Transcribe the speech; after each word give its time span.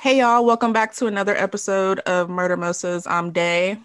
Hey 0.00 0.18
y'all, 0.20 0.46
welcome 0.46 0.72
back 0.72 0.94
to 0.94 1.08
another 1.08 1.36
episode 1.36 1.98
of 2.00 2.30
Murder 2.30 2.56
Mosas. 2.56 3.06
I'm 3.06 3.32
Day. 3.32 3.76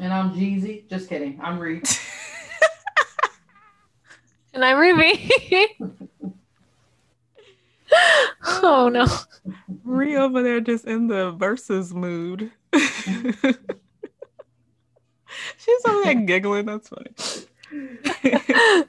And 0.00 0.10
I'm 0.10 0.32
Jeezy. 0.32 0.88
Just 0.88 1.10
kidding. 1.10 1.38
I'm 1.42 1.58
Reed. 1.58 1.86
and 4.54 4.64
I'm 4.64 4.78
Ruby. 4.78 5.30
oh 8.62 8.88
no. 8.90 9.06
Ree 9.84 10.16
over 10.16 10.42
there 10.42 10.60
just 10.60 10.86
in 10.86 11.08
the 11.08 11.32
verses 11.32 11.92
mood. 11.92 12.50
She's 12.72 13.36
over 15.86 16.04
there 16.04 16.14
giggling. 16.14 16.64
That's 16.64 16.88
funny. 16.88 17.10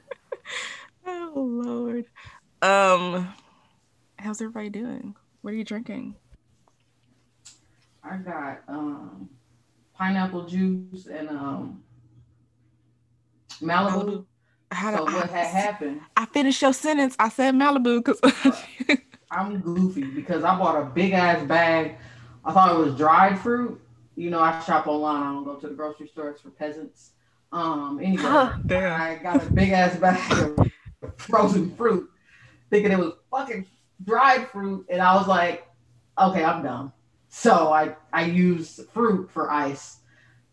oh 1.06 1.32
Lord. 1.34 2.06
Um 2.62 3.28
how's 4.18 4.40
everybody 4.40 4.70
doing? 4.70 5.14
What 5.42 5.52
are 5.52 5.56
you 5.58 5.64
drinking? 5.64 6.16
I 8.04 8.16
got 8.16 8.62
um, 8.68 9.28
pineapple 9.94 10.46
juice 10.46 11.06
and 11.06 11.28
um, 11.28 11.82
Malibu. 13.60 13.92
Malibu. 13.92 14.24
How 14.72 14.96
so 14.96 15.04
what 15.04 15.30
I, 15.30 15.36
had 15.36 15.46
happened? 15.46 16.00
I 16.16 16.26
finished 16.26 16.62
your 16.62 16.72
sentence. 16.72 17.14
I 17.18 17.28
said 17.28 17.54
Malibu 17.54 18.02
because 18.02 18.58
I'm 19.30 19.60
goofy 19.60 20.04
because 20.04 20.44
I 20.44 20.58
bought 20.58 20.80
a 20.80 20.86
big 20.86 21.12
ass 21.12 21.46
bag. 21.46 21.96
I 22.44 22.52
thought 22.52 22.74
it 22.74 22.78
was 22.78 22.96
dried 22.96 23.38
fruit. 23.38 23.80
You 24.16 24.30
know, 24.30 24.40
I 24.40 24.60
shop 24.60 24.86
online. 24.86 25.22
I 25.22 25.32
don't 25.32 25.44
go 25.44 25.56
to 25.56 25.68
the 25.68 25.74
grocery 25.74 26.08
stores 26.08 26.40
for 26.40 26.50
peasants. 26.50 27.12
Um, 27.52 28.00
anyway, 28.02 28.50
Damn. 28.66 29.00
I 29.00 29.20
got 29.22 29.46
a 29.46 29.52
big 29.52 29.70
ass 29.70 29.96
bag 29.96 30.18
of 30.32 31.18
frozen 31.18 31.74
fruit, 31.76 32.10
thinking 32.70 32.92
it 32.92 32.98
was 32.98 33.12
fucking 33.30 33.66
dried 34.04 34.48
fruit, 34.48 34.86
and 34.88 35.02
I 35.02 35.14
was 35.14 35.28
like, 35.28 35.66
okay, 36.18 36.44
I'm 36.44 36.62
done. 36.62 36.92
So 37.34 37.72
I 37.72 37.96
I 38.12 38.26
use 38.26 38.78
fruit 38.92 39.30
for 39.30 39.50
ice, 39.50 40.00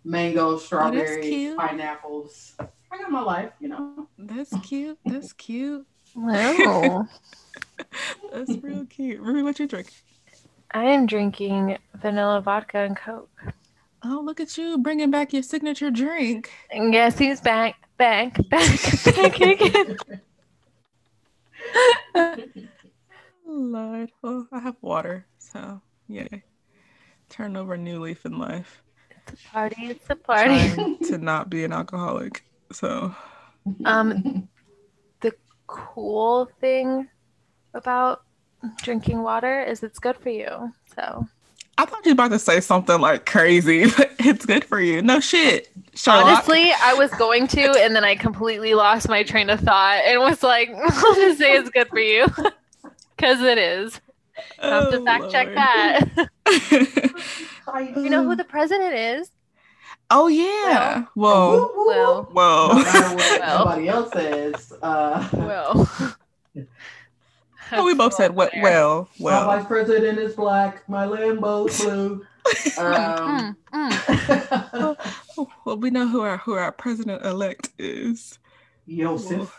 mango, 0.06 0.58
strawberry, 0.58 1.54
pineapples. 1.58 2.56
I 2.58 2.98
got 2.98 3.12
my 3.12 3.22
life, 3.22 3.52
you 3.60 3.68
know. 3.68 4.08
That's 4.18 4.58
cute. 4.66 4.98
That's 5.06 5.34
cute. 5.34 5.86
Wow. 6.16 7.06
That's 8.34 8.52
real 8.64 8.86
cute. 8.86 9.20
Ruby, 9.20 9.44
what 9.44 9.60
you 9.60 9.68
drink? 9.68 9.92
I 10.72 10.86
am 10.86 11.06
drinking 11.06 11.78
vanilla 11.96 12.40
vodka 12.40 12.80
and 12.80 12.96
Coke. 12.96 13.30
Oh, 14.06 14.22
look 14.24 14.40
at 14.40 14.58
you 14.58 14.78
bringing 14.78 15.12
back 15.12 15.34
your 15.34 15.44
signature 15.44 15.92
drink. 15.92 16.50
And 16.72 16.94
guess 16.94 17.20
who's 17.20 17.42
back, 17.42 17.76
back, 17.98 18.38
back, 18.50 19.04
back 19.04 19.42
again? 19.42 19.98
Lord. 23.46 24.12
Well, 24.22 24.48
I 24.54 24.60
have 24.60 24.78
water, 24.82 25.28
so 25.40 25.82
yay 26.08 26.44
turn 27.30 27.56
over 27.56 27.74
a 27.76 27.78
new 27.78 28.02
leaf 28.02 28.26
in 28.26 28.38
life. 28.38 28.82
It's 29.28 29.34
a 29.34 29.50
party. 29.50 29.86
It's 29.86 30.10
a 30.10 30.16
party. 30.16 30.98
to 31.06 31.18
not 31.18 31.50
be 31.50 31.64
an 31.64 31.72
alcoholic. 31.72 32.44
So, 32.72 33.16
um, 33.86 34.48
the 35.22 35.34
cool 35.68 36.50
thing 36.60 37.08
about 37.74 38.24
drinking 38.82 39.22
water 39.22 39.64
is 39.64 39.84
it's 39.84 40.00
good 40.00 40.18
for 40.18 40.30
you. 40.30 40.74
So, 40.96 41.28
I 41.78 41.86
thought 41.86 42.06
you 42.06 42.12
were 42.12 42.14
about 42.14 42.32
to 42.32 42.40
say 42.40 42.60
something 42.60 43.00
like 43.00 43.26
crazy, 43.26 43.86
but 43.98 44.12
it's 44.20 44.46
good 44.46 44.66
for 44.66 44.82
you. 44.82 45.02
No 45.02 45.22
shit. 45.22 45.70
Charlotte. 45.96 46.34
Honestly, 46.34 46.72
I 46.82 46.94
was 46.94 47.10
going 47.12 47.48
to, 47.48 47.62
and 47.82 47.96
then 47.96 48.04
I 48.04 48.16
completely 48.16 48.74
lost 48.74 49.08
my 49.08 49.24
train 49.24 49.50
of 49.50 49.62
thought 49.62 50.02
and 50.06 50.20
was 50.20 50.44
like, 50.44 50.70
I'll 50.76 51.16
just 51.16 51.40
say 51.40 51.56
it's 51.56 51.70
good 51.70 51.88
for 51.88 52.00
you. 52.00 52.28
Because 53.16 53.42
it 53.42 53.58
is. 53.58 54.00
I 54.60 54.68
have 54.68 54.92
to 54.92 54.98
oh, 54.98 55.06
fact 55.06 55.22
Lord. 55.22 55.32
check 55.32 55.54
that. 55.56 56.30
you 57.98 58.10
know 58.10 58.24
who 58.24 58.36
the 58.36 58.44
president 58.50 58.94
is? 58.94 59.32
Oh 60.12 60.28
yeah. 60.28 61.06
Whoa. 61.14 61.72
Well. 61.86 62.24
Whoa. 62.32 62.68
No 62.70 62.84
matter 62.84 63.16
what 63.16 63.40
well. 63.40 63.58
somebody 63.58 63.88
else 63.88 64.12
says. 64.12 64.74
Uh, 64.82 65.30
well. 65.34 66.16
oh, 67.72 67.86
we 67.86 67.94
both 67.94 68.14
said 68.14 68.36
well. 68.36 68.50
Well. 68.62 69.10
Well. 69.20 69.46
My 69.46 69.58
vice 69.58 69.68
president 69.68 70.18
is 70.18 70.34
black. 70.36 70.88
My 70.90 71.06
Lambo's 71.06 71.80
blue. 71.80 72.26
um, 72.80 73.56
mm, 73.72 73.88
mm. 74.74 75.48
well, 75.66 75.78
we 75.78 75.92
know 75.92 76.08
who 76.08 76.22
our 76.22 76.38
who 76.38 76.54
our 76.54 76.72
president 76.72 77.24
elect 77.24 77.70
is. 77.78 78.40
Joseph. 78.88 79.54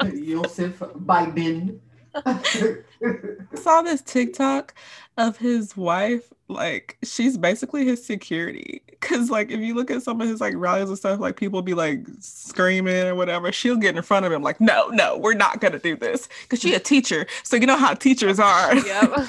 Joseph 0.00 0.78
Biden. 0.78 1.80
I 2.26 3.56
saw 3.56 3.82
this 3.82 4.02
TikTok 4.02 4.74
of 5.16 5.36
his 5.36 5.76
wife. 5.76 6.32
Like, 6.48 6.96
she's 7.02 7.36
basically 7.36 7.84
his 7.84 8.04
security. 8.04 8.82
Cause 9.00 9.30
like 9.30 9.50
if 9.50 9.60
you 9.60 9.74
look 9.74 9.92
at 9.92 10.02
some 10.02 10.20
of 10.20 10.26
his 10.26 10.40
like 10.40 10.54
rallies 10.56 10.88
and 10.88 10.98
stuff, 10.98 11.20
like 11.20 11.36
people 11.36 11.62
be 11.62 11.74
like 11.74 12.04
screaming 12.18 13.04
or 13.04 13.14
whatever, 13.14 13.52
she'll 13.52 13.76
get 13.76 13.96
in 13.96 14.02
front 14.02 14.26
of 14.26 14.32
him, 14.32 14.42
like, 14.42 14.60
no, 14.60 14.88
no, 14.88 15.16
we're 15.18 15.34
not 15.34 15.60
gonna 15.60 15.78
do 15.78 15.94
this. 15.94 16.28
Cause 16.48 16.60
she 16.60 16.74
a 16.74 16.80
teacher. 16.80 17.26
So 17.44 17.56
you 17.56 17.66
know 17.66 17.76
how 17.76 17.94
teachers 17.94 18.40
are. 18.40 18.74
Yep. 18.74 19.28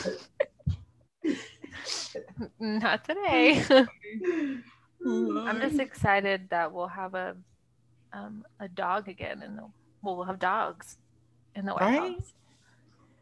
not 2.59 3.03
today. 3.05 3.63
I'm 5.05 5.61
just 5.61 5.79
excited 5.79 6.49
that 6.49 6.71
we'll 6.71 6.87
have 6.87 7.13
a 7.13 7.35
um, 8.11 8.43
a 8.59 8.67
dog 8.67 9.07
again 9.07 9.43
and 9.43 9.59
well, 10.01 10.15
we'll 10.15 10.25
have 10.25 10.39
dogs 10.39 10.97
in 11.55 11.65
the 11.65 11.73
White 11.73 11.81
right? 11.81 12.13
House 12.13 12.33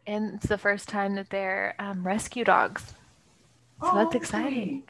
and 0.08 0.36
it's 0.36 0.48
the 0.48 0.58
first 0.58 0.88
time 0.88 1.16
that 1.16 1.30
they're 1.30 1.76
um, 1.78 2.06
rescue 2.06 2.46
dogs. 2.46 2.84
So 3.82 3.90
oh, 3.92 3.96
that's 3.96 4.16
exciting. 4.16 4.84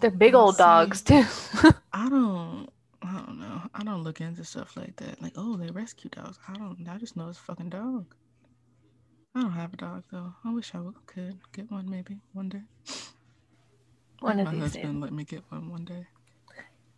They're 0.00 0.10
big 0.10 0.34
old 0.34 0.56
see. 0.56 0.62
dogs 0.62 1.02
too. 1.02 1.24
I 1.92 2.08
don't. 2.08 2.68
I 3.02 3.12
don't 3.12 3.38
know. 3.38 3.62
I 3.74 3.84
don't 3.84 4.02
look 4.02 4.20
into 4.20 4.44
stuff 4.44 4.76
like 4.76 4.96
that. 4.96 5.22
Like, 5.22 5.34
oh, 5.36 5.56
they 5.56 5.70
rescue 5.70 6.10
dogs. 6.10 6.38
I 6.48 6.54
don't. 6.54 6.86
I 6.88 6.98
just 6.98 7.16
know 7.16 7.28
it's 7.28 7.38
a 7.38 7.42
fucking 7.42 7.68
dog. 7.68 8.06
I 9.34 9.42
don't 9.42 9.52
have 9.52 9.74
a 9.74 9.76
dog 9.76 10.04
though. 10.10 10.34
I 10.44 10.52
wish 10.52 10.74
I 10.74 10.80
could 11.06 11.38
get 11.52 11.70
one 11.70 11.88
maybe 11.88 12.18
one 12.32 12.48
day. 12.48 12.62
One 14.20 14.40
of 14.40 14.46
my 14.46 14.52
these 14.52 14.62
husband 14.62 14.94
days. 14.94 15.02
let 15.02 15.12
me 15.12 15.24
get 15.24 15.44
one 15.50 15.70
one 15.70 15.84
day. 15.84 16.06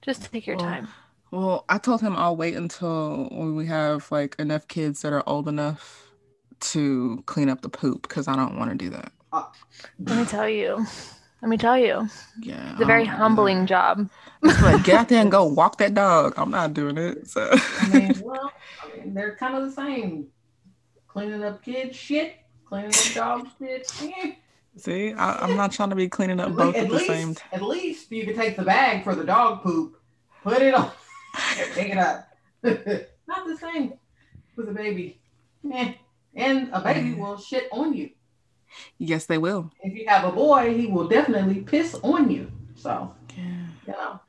Just 0.01 0.33
take 0.33 0.47
your 0.47 0.57
well, 0.57 0.65
time. 0.65 0.89
Well, 1.31 1.65
I 1.69 1.77
told 1.77 2.01
him 2.01 2.17
I'll 2.17 2.37
wait 2.37 2.55
until 2.55 3.29
when 3.31 3.57
we 3.57 3.67
have 3.67 4.11
like 4.11 4.37
enough 4.39 4.69
kids 4.69 5.03
that 5.03 5.13
are 5.13 5.23
old 5.27 5.49
enough 5.49 6.10
to 6.61 7.23
clean 7.27 7.49
up 7.49 7.63
the 7.63 7.69
poop 7.69 8.03
because 8.03 8.29
I 8.29 8.37
don't 8.37 8.59
want 8.59 8.71
to 8.71 8.77
do 8.77 8.91
that. 8.91 9.13
Let 9.33 10.19
me 10.19 10.25
tell 10.25 10.49
you. 10.49 10.87
Let 11.43 11.49
me 11.49 11.57
tell 11.57 11.79
you. 11.79 12.09
Yeah. 12.41 12.73
It's 12.73 12.83
a 12.83 12.85
very 12.85 13.07
humbling 13.07 13.67
job. 13.67 14.11
like, 14.43 14.85
get 14.85 14.95
out 14.95 15.09
there 15.09 15.23
and 15.23 15.31
go 15.31 15.47
walk 15.47 15.79
that 15.79 15.95
dog. 15.95 16.35
I'm 16.37 16.51
not 16.51 16.75
doing 16.75 16.99
it. 16.99 17.29
So 17.29 17.49
I 17.53 17.89
mean, 17.89 18.15
well, 18.23 18.53
I 18.83 18.99
mean, 18.99 19.15
they're 19.15 19.37
kind 19.37 19.57
of 19.57 19.65
the 19.65 19.73
same. 19.73 20.29
Cleaning 21.09 21.43
up 21.43 21.65
kids 21.65 21.97
shit, 21.97 22.37
cleaning 22.65 22.91
up 22.91 23.15
dog 23.15 23.49
shit. 23.59 23.91
See, 24.77 25.13
I, 25.13 25.49
am 25.49 25.57
not 25.57 25.73
trying 25.73 25.91
to 25.91 25.97
be 25.97 26.09
cleaning 26.09 26.39
up 26.39 26.51
at 26.51 26.57
both 26.57 26.77
at, 26.77 26.85
at 26.85 26.89
the 26.89 26.95
least, 26.95 27.07
same 27.07 27.35
time. 27.35 27.49
At 27.53 27.63
least 27.63 28.13
you 28.13 28.25
can 28.25 28.37
take 28.37 28.57
the 28.57 28.63
bag 28.63 29.03
for 29.03 29.15
the 29.15 29.25
dog 29.25 29.63
poop, 29.63 30.01
put 30.45 30.63
it 30.63 30.73
on, 30.73 30.93
take 31.75 31.91
it 31.91 31.99
up. 31.99 32.29
not 32.63 33.47
the 33.47 33.57
same 33.61 33.95
with 34.57 34.69
a 34.69 34.73
baby. 34.73 35.21
Eh 35.73 35.95
and 36.35 36.71
a 36.73 36.81
baby 36.81 37.15
will 37.15 37.39
shit 37.39 37.69
on 37.73 37.95
you. 37.95 38.11
Yes, 38.99 39.27
they 39.27 39.39
will. 39.39 39.71
If 39.83 39.95
you 39.95 40.07
have 40.09 40.25
a 40.25 40.33
boy, 40.33 40.75
he 40.75 40.87
will 40.87 41.09
definitely 41.09 41.61
piss 41.61 41.95
on 42.03 42.31
you. 42.31 42.51
So, 42.77 43.15
yeah, 43.37 43.67
you 43.87 43.93
know, 43.93 44.21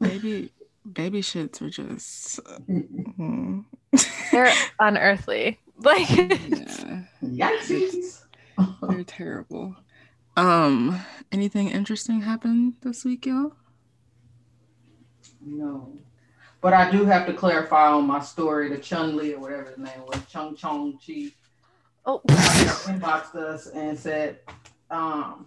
baby, 0.00 0.52
baby 0.92 1.22
shits 1.22 1.62
are 1.62 1.70
just 1.70 2.40
mm-hmm. 2.68 3.60
they're 4.32 4.52
unearthly. 4.80 5.58
Like, 5.76 6.08
yeah. 6.08 7.02
yikesies, 7.20 8.22
they're 8.82 9.02
terrible. 9.02 9.74
Um, 10.36 11.00
anything 11.32 11.68
interesting 11.68 12.20
happened 12.20 12.74
this 12.82 13.04
week, 13.04 13.26
y'all? 13.26 13.54
No. 15.44 15.92
But 16.60 16.74
I 16.74 16.90
do 16.90 17.04
have 17.04 17.26
to 17.26 17.32
clarify 17.32 17.88
on 17.90 18.06
my 18.06 18.20
story, 18.20 18.68
the 18.68 18.78
Chun 18.78 19.16
Li 19.16 19.34
or 19.34 19.40
whatever 19.40 19.64
his 19.64 19.78
name 19.78 20.00
was, 20.06 20.20
Chung 20.30 20.56
Chong 20.56 20.98
Chi. 21.04 21.32
Oh, 22.06 22.20
inboxed 22.26 23.34
us 23.34 23.66
and 23.68 23.98
said, 23.98 24.40
um, 24.90 25.46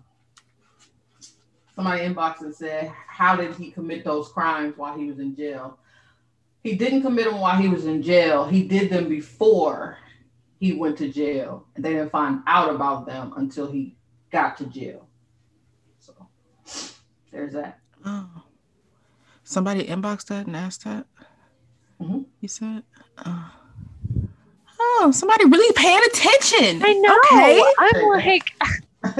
somebody 1.75 2.01
inboxed 2.01 2.41
and 2.41 2.55
said, 2.55 2.91
how 3.07 3.35
did 3.35 3.55
he 3.55 3.69
commit 3.69 4.03
those 4.03 4.29
crimes 4.29 4.75
while 4.75 4.97
he 4.97 5.05
was 5.05 5.19
in 5.19 5.35
jail? 5.35 5.77
He 6.63 6.75
didn't 6.75 7.03
commit 7.03 7.25
them 7.25 7.39
while 7.39 7.55
he 7.61 7.67
was 7.67 7.85
in 7.85 8.01
jail. 8.01 8.45
He 8.45 8.63
did 8.67 8.89
them 8.89 9.07
before 9.07 9.97
he 10.59 10.73
went 10.73 10.97
to 10.97 11.11
jail. 11.11 11.67
And 11.75 11.85
they 11.85 11.93
didn't 11.93 12.09
find 12.11 12.41
out 12.47 12.73
about 12.73 13.05
them 13.05 13.33
until 13.37 13.71
he 13.71 13.95
got 14.31 14.57
to 14.57 14.65
jail. 14.65 15.07
So 15.99 16.27
there's 17.31 17.53
that. 17.53 17.79
Oh. 18.03 18.27
Somebody 19.43 19.85
inboxed 19.85 20.25
that 20.25 20.47
and 20.47 20.55
asked 20.57 20.83
that? 20.85 21.05
Mm-hmm. 22.01 22.23
You 22.41 22.47
said? 22.47 22.83
Oh. 23.25 23.51
Oh, 24.79 25.11
somebody 25.13 25.45
really 25.45 25.73
paying 25.73 26.01
attention. 26.07 26.81
I 26.83 26.93
know. 26.93 27.17
Okay. 27.25 27.63
I'm 27.79 28.07
like, 28.09 28.51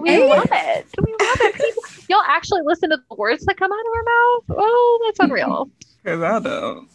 we 0.00 0.18
love 0.24 0.48
it. 0.50 0.86
We 1.02 1.12
love 1.12 1.40
it. 1.40 1.54
People, 1.54 1.82
y'all 2.08 2.22
actually 2.26 2.62
listen 2.64 2.90
to 2.90 2.96
the 2.96 3.14
words 3.16 3.44
that 3.46 3.56
come 3.56 3.70
out 3.72 3.78
of 3.78 3.92
our 3.94 4.02
mouth. 4.02 4.44
Oh, 4.58 5.00
that's 5.06 5.20
unreal. 5.20 5.70
Because 6.02 6.22
I 6.22 6.38
don't. 6.38 6.88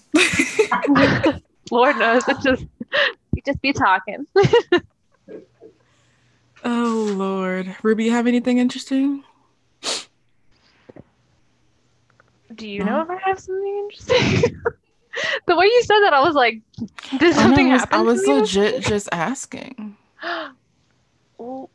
Lord 1.72 1.98
knows, 1.98 2.24
it's 2.28 2.44
just 2.44 2.66
you 3.34 3.42
just 3.46 3.62
be 3.62 3.74
talking. 3.74 4.26
oh 6.64 7.14
Lord, 7.16 7.76
Ruby, 7.84 8.06
you 8.06 8.12
have 8.12 8.28
anything 8.28 8.58
interesting? 8.60 9.24
Do 12.54 12.68
you 12.68 12.84
know 12.84 13.02
if 13.02 13.10
I 13.10 13.18
have 13.26 13.40
something 13.40 13.90
interesting? 13.90 14.62
The 15.48 15.56
way 15.56 15.66
you 15.66 15.84
said 15.84 16.00
that, 16.02 16.14
I 16.14 16.22
was 16.22 16.36
like, 16.36 16.62
did 17.18 17.36
something 17.36 17.72
I 17.72 17.78
happen? 17.78 18.00
I 18.00 18.02
was 18.02 18.26
legit 18.26 18.84
just 18.84 19.10
asking. 19.12 19.96
well, 21.38 21.70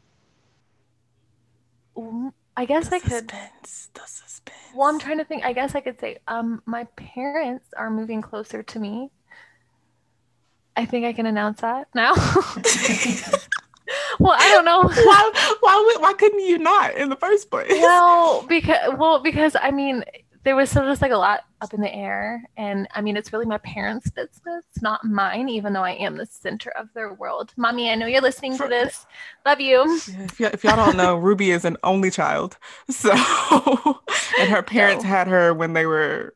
I 2.56 2.64
guess 2.64 2.88
the 2.88 2.96
I 2.96 3.00
could. 3.00 3.10
Suspense, 3.10 3.90
the 3.94 4.00
suspense. 4.06 4.58
Well, 4.74 4.88
I'm 4.88 4.98
trying 4.98 5.18
to 5.18 5.24
think. 5.24 5.44
I 5.44 5.52
guess 5.52 5.74
I 5.74 5.80
could 5.80 6.00
say, 6.00 6.18
um, 6.28 6.62
my 6.66 6.84
parents 6.96 7.66
are 7.76 7.90
moving 7.90 8.22
closer 8.22 8.62
to 8.62 8.78
me. 8.78 9.10
I 10.76 10.84
think 10.84 11.06
I 11.06 11.12
can 11.12 11.26
announce 11.26 11.60
that 11.60 11.88
now. 11.94 12.14
well, 14.20 14.36
I 14.38 14.48
don't 14.50 14.64
know 14.64 14.82
why. 14.82 15.56
Why? 15.60 15.96
Why 16.00 16.12
couldn't 16.14 16.40
you 16.40 16.58
not 16.58 16.96
in 16.96 17.08
the 17.08 17.16
first 17.16 17.50
place? 17.50 17.70
Well, 17.70 18.44
because 18.48 18.94
well, 18.96 19.20
because 19.20 19.56
I 19.60 19.70
mean, 19.70 20.04
there 20.42 20.56
was 20.56 20.70
still 20.70 20.84
just 20.84 21.02
like 21.02 21.12
a 21.12 21.16
lot 21.16 21.40
up 21.60 21.74
in 21.74 21.80
the 21.80 21.94
air. 21.94 22.42
And 22.56 22.88
I 22.94 23.02
mean, 23.02 23.16
it's 23.16 23.32
really 23.32 23.46
my 23.46 23.58
parents' 23.58 24.10
business, 24.10 24.64
not 24.80 25.04
mine, 25.04 25.48
even 25.48 25.72
though 25.72 25.82
I 25.82 25.92
am 25.92 26.16
the 26.16 26.26
center 26.26 26.70
of 26.70 26.88
their 26.94 27.12
world. 27.12 27.52
Mommy, 27.56 27.90
I 27.90 27.94
know 27.94 28.06
you're 28.06 28.22
listening 28.22 28.56
to 28.56 28.66
this. 28.66 29.06
Love 29.44 29.60
you. 29.60 29.82
If, 30.08 30.40
y- 30.40 30.50
if 30.52 30.64
y'all 30.64 30.76
don't 30.76 30.96
know, 30.96 31.16
Ruby 31.18 31.50
is 31.50 31.64
an 31.64 31.76
only 31.82 32.10
child. 32.10 32.56
So, 32.88 33.10
and 34.40 34.50
her 34.50 34.62
parents 34.62 35.04
had 35.04 35.28
her 35.28 35.52
when 35.52 35.74
they 35.74 35.84
were 35.84 36.34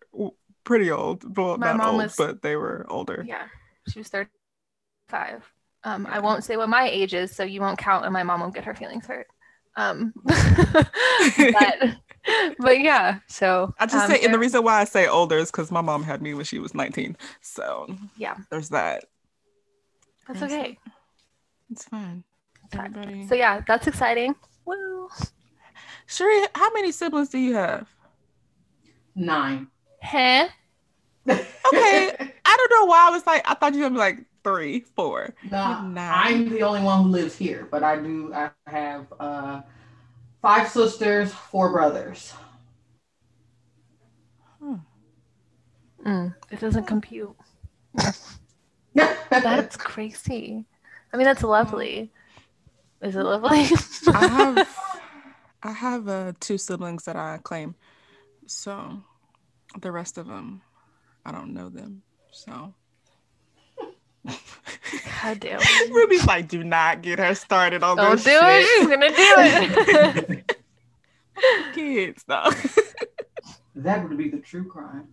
pretty 0.64 0.90
old. 0.90 1.36
Well, 1.36 1.56
my 1.56 1.72
not 1.72 1.88
old, 1.88 1.96
was, 1.96 2.16
but 2.16 2.42
they 2.42 2.56
were 2.56 2.86
older. 2.90 3.24
Yeah, 3.26 3.46
she 3.88 4.00
was 4.00 4.08
35. 4.08 5.50
Um, 5.84 6.06
I 6.06 6.18
won't 6.18 6.44
say 6.44 6.56
what 6.56 6.68
my 6.68 6.88
age 6.88 7.14
is, 7.14 7.34
so 7.34 7.44
you 7.44 7.60
won't 7.60 7.78
count, 7.78 8.04
and 8.04 8.12
my 8.12 8.22
mom 8.22 8.40
won't 8.40 8.54
get 8.54 8.64
her 8.64 8.74
feelings 8.74 9.06
hurt. 9.06 9.26
Um, 9.76 10.12
but 10.24 11.96
but 12.58 12.80
yeah, 12.80 13.18
so 13.26 13.74
I 13.78 13.86
just 13.86 14.04
um, 14.04 14.10
say, 14.10 14.24
and 14.24 14.32
the 14.32 14.38
reason 14.38 14.62
why 14.62 14.80
I 14.80 14.84
say 14.84 15.06
older 15.06 15.36
is 15.36 15.50
because 15.50 15.70
my 15.70 15.80
mom 15.80 16.02
had 16.02 16.22
me 16.22 16.34
when 16.34 16.44
she 16.44 16.58
was 16.58 16.74
19. 16.74 17.16
So 17.40 17.86
yeah, 18.16 18.36
there's 18.50 18.70
that. 18.70 19.04
That's 20.26 20.42
okay. 20.42 20.78
It's 21.70 21.84
fine. 21.84 22.24
Everybody... 22.72 23.26
So 23.26 23.34
yeah, 23.34 23.62
that's 23.66 23.86
exciting. 23.86 24.34
Woo. 24.64 25.08
Sheree, 26.08 26.46
how 26.54 26.72
many 26.72 26.92
siblings 26.92 27.28
do 27.28 27.38
you 27.38 27.54
have? 27.54 27.88
Nine. 29.14 29.68
Huh? 30.02 30.48
okay. 31.28 31.36
I 32.44 32.56
don't 32.56 32.80
know 32.80 32.86
why 32.86 33.08
I 33.08 33.10
was 33.10 33.26
like, 33.26 33.42
I 33.48 33.54
thought 33.54 33.74
you 33.74 33.82
were 33.82 33.90
like 33.90 34.18
three, 34.42 34.80
four. 34.94 35.34
No, 35.50 35.58
I'm 35.58 36.48
the 36.50 36.62
only 36.62 36.82
one 36.82 37.04
who 37.04 37.08
lives 37.08 37.36
here, 37.36 37.66
but 37.70 37.82
I 37.82 37.96
do 37.96 38.32
I 38.34 38.50
have 38.66 39.06
uh 39.18 39.62
five 40.44 40.68
sisters, 40.68 41.32
four 41.32 41.72
brothers. 41.72 42.34
Hmm. 44.58 44.74
Mm, 46.04 46.34
it 46.50 46.60
doesn't 46.60 46.84
compute. 46.84 47.34
that's 48.94 49.78
crazy. 49.78 50.66
I 51.10 51.16
mean, 51.16 51.24
that's 51.24 51.42
lovely. 51.42 52.12
Is 53.00 53.16
it 53.16 53.22
lovely? 53.22 53.66
I 54.12 54.26
have, 54.26 54.78
I 55.62 55.72
have 55.72 56.08
uh, 56.08 56.32
two 56.40 56.58
siblings 56.58 57.04
that 57.04 57.16
I 57.16 57.38
claim. 57.42 57.74
So 58.46 59.02
the 59.80 59.92
rest 59.92 60.18
of 60.18 60.26
them, 60.26 60.60
I 61.24 61.32
don't 61.32 61.54
know 61.54 61.70
them. 61.70 62.02
So. 62.32 62.74
God 64.26 65.40
damn. 65.40 65.60
Ruby's 65.90 66.26
like, 66.26 66.48
do 66.48 66.62
not 66.64 67.02
get 67.02 67.18
her 67.18 67.34
started 67.34 67.82
on 67.82 67.96
Don't 67.96 68.12
this 68.12 68.24
do 68.24 68.30
shit. 68.30 68.42
it. 68.42 68.66
She's 68.66 68.86
gonna 68.86 69.08
do 69.08 70.34
it. 70.34 70.60
Kids, 71.74 72.24
though. 72.26 72.50
that 73.76 74.08
would 74.08 74.16
be 74.16 74.28
the 74.28 74.38
true 74.38 74.68
crime. 74.68 75.08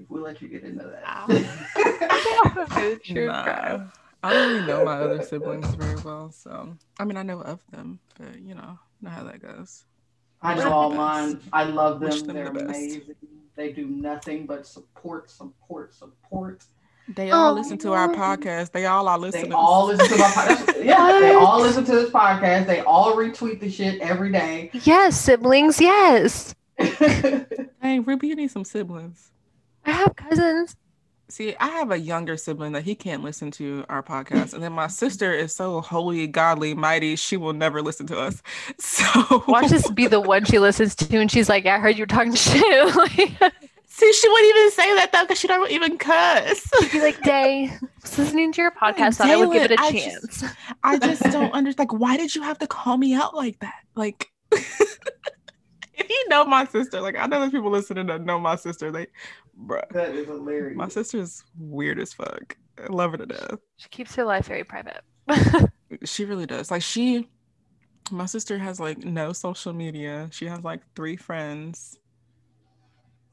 If 0.00 0.10
we 0.10 0.20
let 0.20 0.42
you 0.42 0.48
get 0.48 0.62
into 0.62 0.84
that. 0.84 1.26
true 3.02 3.26
nah, 3.26 3.42
crime. 3.42 3.92
I 4.22 4.32
don't 4.32 4.52
really 4.52 4.66
know 4.66 4.84
my 4.84 4.98
other 4.98 5.22
siblings 5.22 5.74
very 5.74 5.96
well, 5.96 6.30
so 6.30 6.76
I 6.98 7.04
mean 7.04 7.16
I 7.16 7.22
know 7.22 7.40
of 7.40 7.60
them, 7.70 7.98
but 8.18 8.38
you 8.40 8.54
know, 8.54 8.78
know 9.00 9.10
how 9.10 9.24
that 9.24 9.40
goes. 9.40 9.84
I 10.42 10.54
know 10.54 10.70
all 10.70 10.90
mine. 10.90 11.40
I 11.52 11.64
love 11.64 12.00
them. 12.00 12.10
them 12.10 12.34
They're 12.34 12.50
the 12.50 12.66
amazing. 12.66 13.02
They 13.56 13.72
do 13.72 13.86
nothing 13.86 14.44
but 14.46 14.66
support, 14.66 15.30
support, 15.30 15.94
support. 15.94 16.62
They 17.08 17.30
all 17.30 17.52
oh, 17.52 17.54
listen 17.54 17.78
to 17.78 17.92
our 17.92 18.08
podcast. 18.08 18.72
They 18.72 18.86
all 18.86 19.06
are 19.06 19.18
listening. 19.18 19.50
They 19.50 19.54
all 19.54 19.86
listen 19.86 20.08
to 20.08 20.16
my 20.18 20.28
podcast. 20.28 20.66
yeah, 20.84 21.20
they 21.20 21.34
all 21.34 21.60
listen 21.60 21.84
to 21.84 21.92
this 21.92 22.10
podcast. 22.10 22.66
They 22.66 22.80
all 22.80 23.14
retweet 23.14 23.60
the 23.60 23.70
shit 23.70 24.00
every 24.00 24.32
day. 24.32 24.70
Yes, 24.72 25.20
siblings. 25.20 25.80
Yes. 25.80 26.54
hey, 26.78 28.00
Ruby, 28.00 28.28
you 28.28 28.34
need 28.34 28.50
some 28.50 28.64
siblings. 28.64 29.30
I 29.84 29.92
have 29.92 30.16
cousins. 30.16 30.76
See, 31.28 31.56
I 31.58 31.68
have 31.68 31.90
a 31.90 31.98
younger 31.98 32.36
sibling 32.36 32.72
that 32.72 32.84
he 32.84 32.94
can't 32.94 33.22
listen 33.24 33.50
to 33.52 33.84
our 33.88 34.02
podcast, 34.02 34.54
and 34.54 34.62
then 34.62 34.72
my 34.72 34.86
sister 34.86 35.32
is 35.32 35.52
so 35.52 35.80
holy, 35.80 36.28
godly, 36.28 36.72
mighty, 36.72 37.16
she 37.16 37.36
will 37.36 37.52
never 37.52 37.82
listen 37.82 38.06
to 38.08 38.18
us. 38.18 38.42
So 38.78 39.42
watch 39.48 39.70
this 39.70 39.90
be 39.90 40.06
the 40.06 40.20
one 40.20 40.44
she 40.44 40.60
listens 40.60 40.94
to, 40.96 41.18
and 41.18 41.30
she's 41.30 41.48
like, 41.48 41.66
"I 41.66 41.78
heard 41.78 41.98
you 41.98 42.06
talking 42.06 42.34
shit." 42.34 43.52
See, 43.96 44.12
she 44.12 44.28
wouldn't 44.28 44.56
even 44.56 44.70
say 44.72 44.94
that 44.96 45.10
though, 45.10 45.22
because 45.22 45.38
she 45.38 45.48
don't 45.48 45.70
even 45.70 45.96
cuss. 45.96 46.70
She'd 46.80 46.92
be 46.92 47.00
like, 47.00 47.22
"Day, 47.22 47.72
listening 48.18 48.52
to 48.52 48.60
your 48.60 48.70
podcast, 48.70 49.14
thought 49.16 49.30
I 49.30 49.36
would 49.36 49.50
give 49.50 49.62
it 49.62 49.70
a 49.70 49.80
I 49.80 49.90
chance." 49.90 50.40
Just, 50.40 50.54
I 50.82 50.98
just 51.14 51.22
don't 51.22 51.50
understand. 51.54 51.88
Like, 51.88 51.98
why 51.98 52.18
did 52.18 52.34
you 52.34 52.42
have 52.42 52.58
to 52.58 52.66
call 52.66 52.98
me 52.98 53.14
out 53.14 53.34
like 53.34 53.58
that? 53.60 53.72
Like, 53.94 54.26
if 54.52 56.10
you 56.10 56.28
know 56.28 56.44
my 56.44 56.66
sister, 56.66 57.00
like 57.00 57.16
I 57.16 57.24
know 57.24 57.40
there's 57.40 57.52
people 57.52 57.70
listening 57.70 58.08
that 58.08 58.20
know 58.20 58.38
my 58.38 58.56
sister. 58.56 58.92
They, 58.92 59.06
bruh, 59.58 59.88
that 59.92 60.10
is 60.14 60.26
hilarious. 60.26 60.76
My 60.76 60.88
sister's 60.88 61.42
weird 61.58 61.98
as 61.98 62.12
fuck. 62.12 62.54
I 62.78 62.92
love 62.92 63.12
her 63.12 63.16
to 63.16 63.24
death. 63.24 63.60
She 63.78 63.88
keeps 63.88 64.14
her 64.16 64.24
life 64.24 64.46
very 64.46 64.64
private. 64.64 65.00
she 66.04 66.26
really 66.26 66.44
does. 66.44 66.70
Like 66.70 66.82
she, 66.82 67.30
my 68.10 68.26
sister 68.26 68.58
has 68.58 68.78
like 68.78 68.98
no 69.06 69.32
social 69.32 69.72
media. 69.72 70.28
She 70.32 70.44
has 70.44 70.62
like 70.62 70.82
three 70.94 71.16
friends 71.16 71.96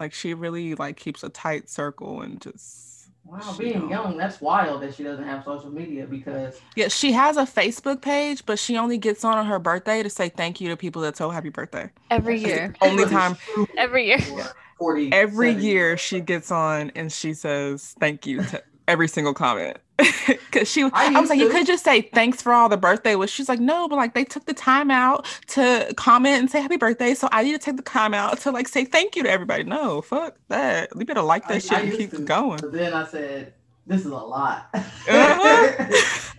like 0.03 0.13
she 0.13 0.33
really 0.33 0.75
like 0.75 0.97
keeps 0.97 1.23
a 1.23 1.29
tight 1.29 1.69
circle 1.69 2.21
and 2.21 2.41
just 2.41 2.93
Wow, 3.25 3.55
being 3.57 3.89
young, 3.89 4.17
that's 4.17 4.41
wild 4.41 4.81
that 4.81 4.93
she 4.95 5.03
doesn't 5.03 5.23
have 5.23 5.45
social 5.45 5.69
media 5.69 6.05
because 6.05 6.59
yeah, 6.75 6.89
she 6.89 7.13
has 7.13 7.37
a 7.37 7.43
Facebook 7.43 8.01
page, 8.01 8.45
but 8.45 8.59
she 8.59 8.77
only 8.77 8.97
gets 8.97 9.23
on 9.23 9.37
on 9.37 9.45
her 9.45 9.59
birthday 9.59 10.03
to 10.03 10.09
say 10.09 10.27
thank 10.27 10.59
you 10.59 10.67
to 10.67 10.75
people 10.75 11.01
that 11.03 11.15
told 11.15 11.33
happy 11.33 11.47
birthday. 11.47 11.89
Every 12.11 12.37
year. 12.37 12.75
Only 12.81 13.05
time. 13.05 13.37
Every 13.77 14.07
year. 14.07 14.19
40, 14.77 15.13
every 15.13 15.53
year 15.53 15.95
she 15.95 16.19
gets 16.19 16.51
on 16.51 16.91
and 16.95 17.09
she 17.09 17.33
says 17.33 17.95
thank 17.99 18.27
you 18.27 18.43
to 18.43 18.61
every 18.87 19.07
single 19.07 19.33
comment. 19.33 19.77
Cause 20.51 20.69
she, 20.69 20.83
I, 20.83 21.15
I 21.15 21.21
was 21.21 21.29
like, 21.29 21.39
to. 21.39 21.45
you 21.45 21.51
could 21.51 21.65
just 21.67 21.83
say 21.83 22.01
thanks 22.01 22.41
for 22.41 22.51
all 22.51 22.67
the 22.67 22.77
birthday 22.77 23.15
wishes. 23.15 23.35
She's 23.35 23.49
like, 23.49 23.59
no, 23.59 23.87
but 23.87 23.95
like 23.95 24.13
they 24.13 24.23
took 24.23 24.45
the 24.45 24.53
time 24.53 24.89
out 24.89 25.25
to 25.49 25.93
comment 25.95 26.39
and 26.39 26.49
say 26.49 26.61
happy 26.61 26.77
birthday, 26.77 27.13
so 27.13 27.29
I 27.31 27.43
need 27.43 27.53
to 27.53 27.59
take 27.59 27.77
the 27.77 27.83
time 27.83 28.13
out 28.13 28.39
to 28.41 28.51
like 28.51 28.67
say 28.67 28.85
thank 28.85 29.15
you 29.15 29.23
to 29.23 29.29
everybody. 29.29 29.63
No, 29.63 30.01
fuck 30.01 30.35
that. 30.49 30.95
we 30.95 31.03
better 31.05 31.21
like 31.21 31.47
that 31.47 31.55
I, 31.55 31.59
shit 31.59 31.73
I 31.73 31.81
and 31.81 31.91
keep 31.93 32.11
to. 32.11 32.19
going. 32.19 32.59
But 32.59 32.71
then 32.71 32.93
I 32.93 33.05
said, 33.05 33.53
this 33.85 34.01
is 34.01 34.07
a 34.07 34.15
lot. 34.15 34.69
Uh-huh. 35.05 35.85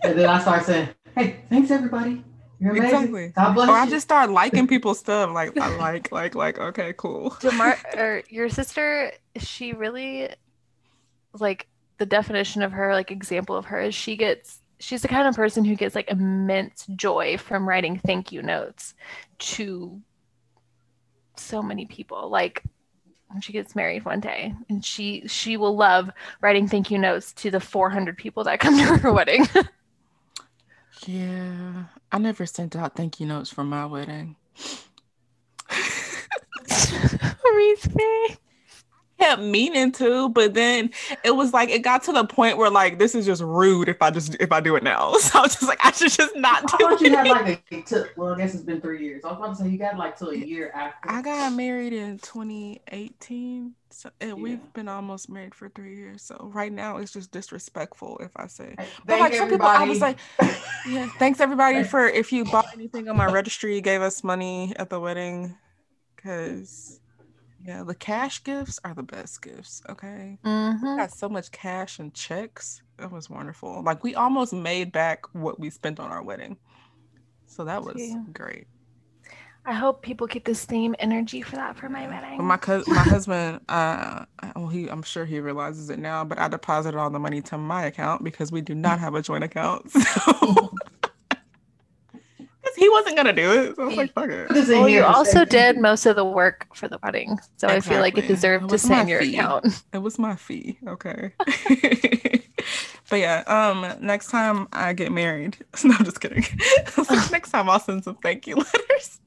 and 0.03 0.17
then 0.17 0.27
I 0.27 0.41
start 0.41 0.65
saying, 0.65 0.89
hey, 1.15 1.41
thanks 1.49 1.69
everybody. 1.69 2.23
You're 2.59 2.71
amazing. 2.71 2.97
Exactly. 2.97 3.27
God 3.29 3.53
bless 3.53 3.69
or 3.69 3.73
you. 3.73 3.77
I 3.77 3.89
just 3.89 4.03
start 4.03 4.31
liking 4.31 4.67
people's 4.73 4.99
stuff. 4.99 5.31
Like 5.31 5.57
I 5.57 5.75
like, 5.75 6.11
like, 6.11 6.35
like. 6.35 6.57
Okay, 6.57 6.93
cool. 6.97 7.35
Demar, 7.41 7.77
or 7.95 8.23
your 8.29 8.49
sister, 8.49 9.11
she 9.37 9.73
really 9.73 10.29
like 11.39 11.67
the 11.97 12.05
definition 12.05 12.61
of 12.61 12.71
her, 12.71 12.93
like 12.93 13.11
example 13.11 13.55
of 13.55 13.65
her, 13.65 13.81
is 13.81 13.95
she 13.95 14.15
gets 14.15 14.59
she's 14.79 15.01
the 15.01 15.07
kind 15.07 15.27
of 15.27 15.35
person 15.35 15.63
who 15.63 15.75
gets 15.75 15.95
like 15.95 16.09
immense 16.09 16.85
joy 16.95 17.37
from 17.37 17.67
writing 17.67 17.99
thank 18.05 18.31
you 18.31 18.41
notes 18.41 18.93
to 19.39 20.01
so 21.37 21.61
many 21.61 21.85
people. 21.85 22.29
Like 22.29 22.63
when 23.29 23.41
she 23.41 23.53
gets 23.53 23.75
married 23.75 24.05
one 24.05 24.19
day, 24.19 24.53
and 24.69 24.83
she 24.83 25.23
she 25.27 25.57
will 25.57 25.75
love 25.75 26.09
writing 26.41 26.67
thank 26.67 26.91
you 26.91 26.97
notes 26.97 27.33
to 27.33 27.51
the 27.51 27.59
400 27.59 28.17
people 28.17 28.43
that 28.45 28.59
come 28.59 28.77
to 28.79 28.97
her 28.97 29.13
wedding. 29.13 29.47
yeah, 31.05 31.85
I 32.11 32.17
never 32.17 32.45
sent 32.45 32.75
out 32.75 32.95
thank 32.95 33.19
you 33.19 33.25
notes 33.25 33.49
for 33.49 33.63
my 33.63 33.85
wedding. 33.85 34.35
Reese 37.55 37.87
kept 39.19 39.41
meaning 39.41 39.91
to, 39.93 40.29
but 40.29 40.53
then 40.53 40.89
it 41.23 41.35
was 41.35 41.53
like 41.53 41.69
it 41.69 41.81
got 41.81 42.03
to 42.03 42.11
the 42.11 42.25
point 42.25 42.57
where 42.57 42.69
like 42.69 42.99
this 42.99 43.15
is 43.15 43.25
just 43.25 43.41
rude 43.41 43.89
if 43.89 44.01
I 44.01 44.11
just 44.11 44.35
if 44.39 44.51
I 44.51 44.59
do 44.59 44.75
it 44.75 44.83
now. 44.83 45.13
So 45.25 45.39
I 45.39 45.41
was 45.41 45.55
just 45.55 45.67
like, 45.67 45.83
I 45.83 45.91
should 45.91 46.11
just 46.11 46.35
not 46.35 46.71
I 46.73 46.77
do 46.77 46.89
it. 46.93 47.01
You 47.01 47.15
had 47.15 47.27
like 47.27 47.63
a 47.71 47.81
took 47.81 48.15
well, 48.15 48.33
I 48.33 48.37
guess 48.37 48.53
it's 48.53 48.63
been 48.63 48.79
three 48.79 49.03
years. 49.03 49.23
I 49.25 49.29
was 49.29 49.37
about 49.37 49.57
to 49.57 49.63
say 49.63 49.69
you 49.69 49.77
got 49.77 49.97
like 49.97 50.17
till 50.17 50.29
a 50.29 50.35
year 50.35 50.71
after. 50.75 51.09
I 51.09 51.21
got 51.21 51.53
married 51.53 51.93
in 51.93 52.19
2018. 52.19 53.73
So 53.89 54.09
yeah. 54.21 54.33
we've 54.33 54.73
been 54.73 54.87
almost 54.87 55.29
married 55.29 55.55
for 55.55 55.69
three 55.69 55.95
years. 55.95 56.21
So 56.21 56.51
right 56.53 56.71
now 56.71 56.97
it's 56.97 57.13
just 57.13 57.31
disrespectful 57.31 58.17
if 58.21 58.31
I 58.35 58.47
say. 58.47 58.75
Hey, 58.77 58.87
but 59.05 59.19
like 59.19 59.33
some 59.33 59.49
people, 59.49 59.65
I 59.65 59.85
was 59.85 60.01
like, 60.01 60.19
yeah, 60.87 61.09
thanks 61.17 61.39
everybody 61.39 61.83
for 61.83 62.05
if 62.05 62.31
you 62.31 62.45
bought 62.45 62.67
anything 62.73 63.07
on 63.07 63.17
my 63.17 63.31
registry, 63.31 63.79
gave 63.81 64.01
us 64.01 64.23
money 64.23 64.73
at 64.77 64.89
the 64.89 64.99
wedding, 64.99 65.55
because 66.15 66.99
yeah, 67.65 67.83
the 67.83 67.95
cash 67.95 68.43
gifts 68.43 68.79
are 68.83 68.93
the 68.93 69.03
best 69.03 69.41
gifts. 69.41 69.81
Okay. 69.89 70.37
Mm-hmm. 70.45 70.97
got 70.97 71.11
so 71.11 71.27
much 71.27 71.51
cash 71.51 71.99
and 71.99 72.13
checks. 72.13 72.81
It 72.99 73.11
was 73.11 73.29
wonderful. 73.29 73.81
Like 73.83 74.03
we 74.03 74.13
almost 74.15 74.53
made 74.53 74.91
back 74.91 75.23
what 75.33 75.59
we 75.59 75.69
spent 75.69 75.99
on 75.99 76.11
our 76.11 76.23
wedding. 76.23 76.57
So 77.47 77.65
that 77.65 77.83
was 77.83 77.95
yeah. 77.97 78.23
great. 78.31 78.67
I 79.67 79.73
hope 79.73 80.03
people 80.03 80.27
get 80.27 80.45
the 80.45 80.53
same 80.53 80.95
energy 80.99 81.41
for 81.41 81.55
that 81.55 81.75
for 81.75 81.89
my 81.89 82.07
wedding. 82.07 82.37
my 82.43 82.59
my 82.87 82.99
husband, 82.99 83.61
uh, 83.67 84.25
well, 84.55 84.67
he, 84.67 84.87
I'm 84.87 85.01
sure 85.01 85.25
he 85.25 85.39
realizes 85.39 85.89
it 85.89 85.97
now, 85.97 86.23
but 86.23 86.37
I 86.37 86.47
deposited 86.47 86.95
all 86.95 87.09
the 87.09 87.17
money 87.17 87.41
to 87.43 87.57
my 87.57 87.85
account 87.85 88.23
because 88.23 88.51
we 88.51 88.61
do 88.61 88.75
not 88.75 88.99
have 89.05 89.15
a 89.15 89.21
joint 89.21 89.43
account. 89.43 89.91
So 90.25 90.71
he 92.77 92.89
wasn't 92.89 93.15
gonna 93.15 93.33
do 93.33 93.51
it. 93.51 93.75
So 93.75 93.83
I 93.83 93.85
was 93.85 93.95
like, 93.95 94.13
fuck 94.13 94.29
it. 94.29 94.49
Well, 94.49 94.89
you 94.89 95.03
also 95.03 95.45
did 95.45 95.77
most 95.77 96.05
of 96.05 96.15
the 96.15 96.25
work 96.25 96.67
for 96.75 96.87
the 96.87 96.99
wedding, 97.03 97.37
so 97.57 97.67
exactly. 97.67 97.75
I 97.75 97.79
feel 97.79 98.01
like 98.01 98.17
it 98.17 98.27
deserved 98.27 98.65
it 98.65 98.69
to 98.69 98.77
stay 98.77 99.01
in 99.01 99.07
your 99.07 99.21
fee. 99.21 99.37
account. 99.37 99.83
It 99.93 99.99
was 99.99 100.19
my 100.19 100.35
fee, 100.35 100.77
okay. 100.87 101.31
but 103.09 103.19
yeah, 103.19 103.43
um, 103.47 104.05
next 104.05 104.29
time 104.29 104.67
I 104.73 104.93
get 104.93 105.11
married, 105.11 105.57
no, 105.83 105.95
I'm 105.97 106.03
just 106.03 106.19
kidding. 106.19 106.43
like, 106.97 107.31
next 107.31 107.51
time 107.51 107.69
I'll 107.69 107.79
send 107.79 108.03
some 108.03 108.15
thank 108.15 108.45
you 108.45 108.55
letters. 108.55 109.19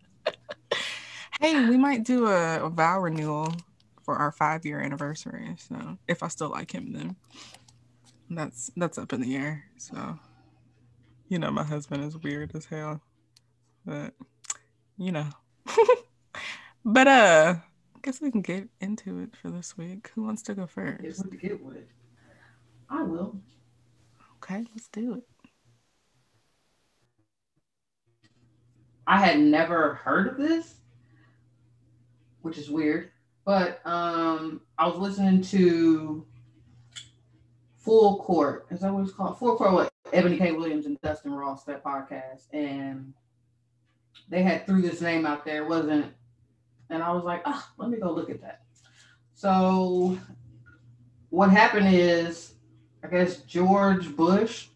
hey, 1.40 1.68
we 1.68 1.78
might 1.78 2.04
do 2.04 2.26
a, 2.26 2.66
a 2.66 2.68
vow 2.68 3.00
renewal 3.00 3.54
for 4.02 4.16
our 4.16 4.32
five 4.32 4.66
year 4.66 4.80
anniversary. 4.80 5.54
So 5.58 5.98
if 6.06 6.22
I 6.22 6.28
still 6.28 6.50
like 6.50 6.72
him, 6.72 6.92
then 6.92 7.16
that's 8.28 8.70
that's 8.76 8.98
up 8.98 9.12
in 9.12 9.22
the 9.22 9.36
air. 9.36 9.64
So 9.78 10.18
you 11.28 11.38
know, 11.38 11.50
my 11.50 11.64
husband 11.64 12.04
is 12.04 12.16
weird 12.18 12.54
as 12.54 12.66
hell 12.66 13.00
but 13.84 14.14
you 14.96 15.12
know. 15.12 15.28
but 16.84 17.06
uh 17.06 17.54
I 17.96 18.00
guess 18.02 18.20
we 18.20 18.30
can 18.30 18.42
get 18.42 18.68
into 18.80 19.18
it 19.18 19.34
for 19.36 19.50
this 19.50 19.76
week. 19.76 20.10
Who 20.14 20.22
wants 20.22 20.42
to 20.42 20.54
go 20.54 20.66
first? 20.66 21.02
Get 21.02 21.30
to 21.30 21.36
get 21.36 21.64
with. 21.64 21.84
I 22.88 23.02
will. 23.02 23.40
Okay, 24.36 24.64
let's 24.74 24.88
do 24.88 25.14
it. 25.14 25.24
I 29.06 29.18
had 29.18 29.40
never 29.40 29.94
heard 29.94 30.28
of 30.28 30.36
this, 30.36 30.76
which 32.42 32.58
is 32.58 32.70
weird. 32.70 33.10
But 33.44 33.80
um 33.84 34.60
I 34.78 34.86
was 34.86 34.96
listening 34.96 35.42
to 35.42 36.26
Full 37.78 38.18
Court. 38.18 38.66
Is 38.70 38.80
that 38.80 38.92
what 38.92 39.02
it's 39.02 39.12
called? 39.12 39.38
Full 39.38 39.56
Court 39.56 39.74
with 39.74 39.90
Ebony 40.12 40.36
K. 40.36 40.52
Williams 40.52 40.86
and 40.86 41.00
Dustin 41.00 41.32
Ross, 41.32 41.64
that 41.64 41.82
podcast. 41.82 42.42
And 42.52 43.14
they 44.28 44.42
had 44.42 44.66
threw 44.66 44.82
this 44.82 45.00
name 45.00 45.26
out 45.26 45.44
there, 45.44 45.64
wasn't 45.64 46.14
and 46.90 47.02
I 47.02 47.12
was 47.12 47.24
like, 47.24 47.42
oh, 47.44 47.68
let 47.76 47.90
me 47.90 47.98
go 47.98 48.12
look 48.12 48.30
at 48.30 48.40
that. 48.40 48.62
So 49.34 50.18
what 51.30 51.50
happened 51.50 51.88
is, 51.90 52.54
I 53.04 53.08
guess 53.08 53.38
George 53.42 54.14
Bush, 54.16 54.68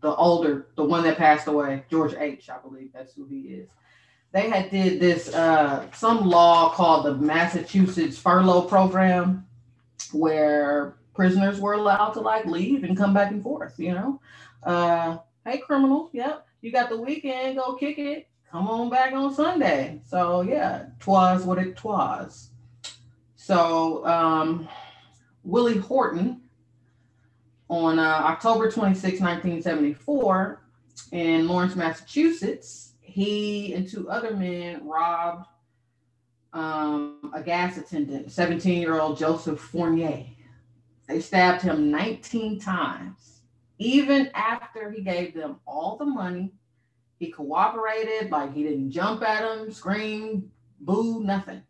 the 0.00 0.14
older, 0.14 0.68
the 0.76 0.84
one 0.84 1.04
that 1.04 1.16
passed 1.16 1.46
away, 1.46 1.84
George 1.90 2.14
H, 2.18 2.50
I 2.50 2.58
believe 2.58 2.90
that's 2.92 3.14
who 3.14 3.26
he 3.26 3.40
is. 3.42 3.68
They 4.32 4.50
had 4.50 4.70
did 4.70 5.00
this 5.00 5.32
uh, 5.32 5.86
some 5.92 6.28
law 6.28 6.70
called 6.70 7.06
the 7.06 7.14
Massachusetts 7.14 8.18
furlough 8.18 8.62
program, 8.62 9.46
where 10.12 10.96
prisoners 11.14 11.60
were 11.60 11.72
allowed 11.74 12.10
to 12.10 12.20
like 12.20 12.44
leave 12.44 12.84
and 12.84 12.96
come 12.96 13.14
back 13.14 13.30
and 13.30 13.42
forth. 13.42 13.78
You 13.78 13.94
know, 13.94 14.20
uh, 14.64 15.18
hey 15.46 15.58
criminals, 15.58 16.10
yep, 16.12 16.46
you 16.60 16.70
got 16.70 16.90
the 16.90 17.00
weekend, 17.00 17.56
go 17.56 17.76
kick 17.76 17.98
it 17.98 18.28
come 18.50 18.68
on 18.68 18.90
back 18.90 19.12
on 19.12 19.34
Sunday. 19.34 20.00
So 20.06 20.42
yeah, 20.42 20.86
twas 21.00 21.44
what 21.44 21.58
it 21.58 21.76
twas. 21.76 22.50
So 23.34 24.06
um, 24.06 24.68
Willie 25.44 25.78
Horton 25.78 26.42
on 27.68 27.98
uh, 27.98 28.02
October 28.02 28.70
26, 28.70 29.20
1974, 29.20 30.62
in 31.12 31.46
Lawrence, 31.46 31.76
Massachusetts, 31.76 32.94
he 33.00 33.74
and 33.74 33.88
two 33.88 34.08
other 34.08 34.34
men 34.36 34.86
robbed 34.86 35.46
um, 36.52 37.30
a 37.34 37.42
gas 37.42 37.76
attendant, 37.76 38.32
17 38.32 38.80
year 38.80 38.98
old 38.98 39.18
Joseph 39.18 39.60
Fournier. 39.60 40.24
They 41.08 41.20
stabbed 41.20 41.62
him 41.62 41.90
19 41.90 42.58
times, 42.58 43.42
even 43.78 44.30
after 44.34 44.90
he 44.90 45.02
gave 45.02 45.34
them 45.34 45.60
all 45.66 45.96
the 45.96 46.04
money 46.04 46.52
he 47.18 47.30
cooperated, 47.30 48.30
like 48.30 48.54
he 48.54 48.62
didn't 48.62 48.90
jump 48.90 49.22
at 49.22 49.42
him, 49.42 49.72
scream, 49.72 50.50
boo, 50.80 51.22
nothing. 51.22 51.62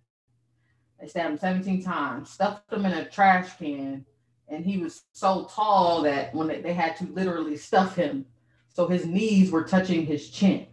They 1.00 1.08
stabbed 1.08 1.32
him 1.32 1.38
17 1.38 1.82
times, 1.82 2.30
stuffed 2.30 2.72
him 2.72 2.84
in 2.84 2.92
a 2.92 3.08
trash 3.08 3.56
can, 3.56 4.04
and 4.48 4.64
he 4.64 4.78
was 4.78 5.02
so 5.12 5.48
tall 5.52 6.02
that 6.02 6.34
when 6.34 6.48
they, 6.48 6.60
they 6.60 6.72
had 6.72 6.96
to 6.96 7.04
literally 7.06 7.56
stuff 7.56 7.96
him, 7.96 8.26
so 8.72 8.86
his 8.86 9.06
knees 9.06 9.50
were 9.50 9.64
touching 9.64 10.06
his 10.06 10.30
chin. 10.30 10.66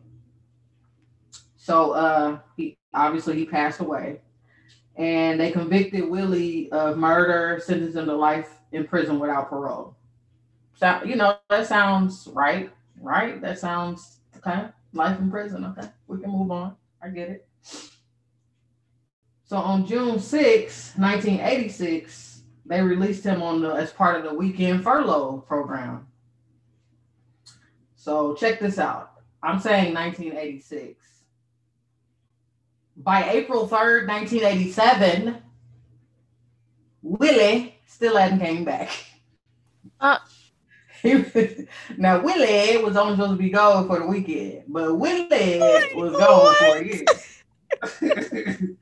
So 1.56 1.92
uh, 1.92 2.39
he 2.58 2.77
obviously 2.94 3.38
he 3.38 3.46
passed 3.46 3.80
away, 3.80 4.22
and 4.96 5.39
they 5.39 5.51
convicted 5.51 6.10
Willie 6.10 6.72
of 6.72 6.98
murder, 6.98 7.62
sentenced 7.63 7.96
him 7.96 8.06
to 8.06 8.15
life 8.15 8.60
in 8.72 8.86
prison 8.86 9.20
without 9.20 9.50
parole. 9.50 9.96
So 10.75 11.01
you 11.06 11.15
know 11.15 11.38
that 11.50 11.68
sounds 11.68 12.27
right, 12.34 12.72
right? 13.00 13.42
That 13.42 13.60
sounds 13.60 14.20
Okay. 14.46 14.68
Life 14.94 15.20
in 15.20 15.32
prison. 15.32 15.66
Okay. 15.66 15.88
We 16.08 16.20
can 16.20 16.32
move 16.32 16.52
on. 16.52 16.76
I 17.02 17.10
get 17.10 17.30
it. 17.30 17.48
So 19.46 19.58
on 19.58 19.86
June 19.86 20.20
6, 20.20 20.94
1986, 20.98 22.42
they 22.66 22.82
released 22.82 23.24
him 23.24 23.42
on 23.42 23.62
the 23.62 23.72
as 23.72 23.92
part 23.92 24.18
of 24.18 24.24
the 24.24 24.34
weekend 24.34 24.84
furlough 24.84 25.44
program. 25.48 26.08
So 27.96 28.34
check 28.36 28.60
this 28.60 28.80
out. 28.80 29.12
I'm 29.42 29.60
saying 29.60 29.94
1986. 29.94 31.06
By 32.98 33.30
April 33.32 33.68
3rd, 33.68 34.08
1987, 34.08 35.38
Willie 37.02 37.76
still 37.86 38.18
hadn't 38.18 38.40
came 38.40 38.64
back. 38.64 38.90
Uh, 40.00 40.18
now 41.98 42.22
Willie 42.22 42.78
was 42.84 42.96
only 42.96 43.16
supposed 43.16 43.32
to 43.32 43.38
be 43.38 43.50
gone 43.50 43.88
for 43.88 44.00
the 44.00 44.08
weekend, 44.08 44.64
but 44.70 44.98
Willie 44.98 45.60
was 45.96 46.14
gone 46.14 46.56
for 46.56 46.78
a 46.78 46.86
year. 46.86 47.04